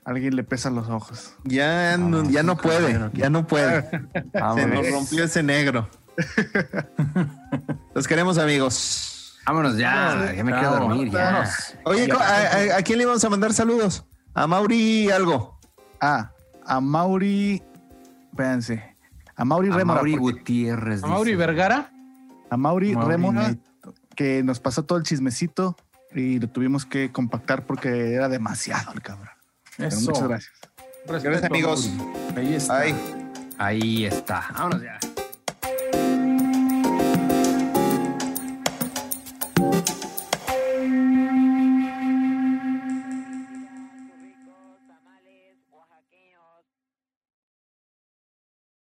[0.07, 1.35] alguien le pesan los ojos.
[1.43, 3.83] Ya no, ya no puede, ya no puede.
[4.55, 5.89] Se nos rompió ese negro.
[7.93, 9.37] Los queremos, amigos.
[9.45, 10.33] Vámonos ya.
[10.35, 11.11] Ya me quiero dormir.
[11.11, 11.47] Ya.
[11.85, 12.15] Oye, ¿a,
[12.75, 14.05] a- a quién le vamos a mandar saludos?
[14.33, 15.59] A Mauri algo.
[16.01, 16.31] Ah,
[16.65, 17.61] a Mauri.
[18.31, 18.95] Espérense.
[19.35, 19.97] A Mauri A Rémora.
[20.01, 21.03] Mauri porque- Gutiérrez.
[21.03, 21.37] A Mauri dice.
[21.45, 21.91] Vergara.
[22.49, 23.93] A Mauri, Mauri Rémora, Neto.
[24.15, 25.75] que nos pasó todo el chismecito
[26.15, 29.29] y lo tuvimos que compactar porque era demasiado el cabrón.
[29.77, 30.01] Pero Eso.
[30.11, 30.53] muchas gracias.
[31.07, 31.89] Gracias, amigos.
[32.35, 32.79] Ahí está.
[32.79, 32.95] Ay.
[33.57, 34.49] Ahí está.
[34.53, 34.99] Vámonos ya.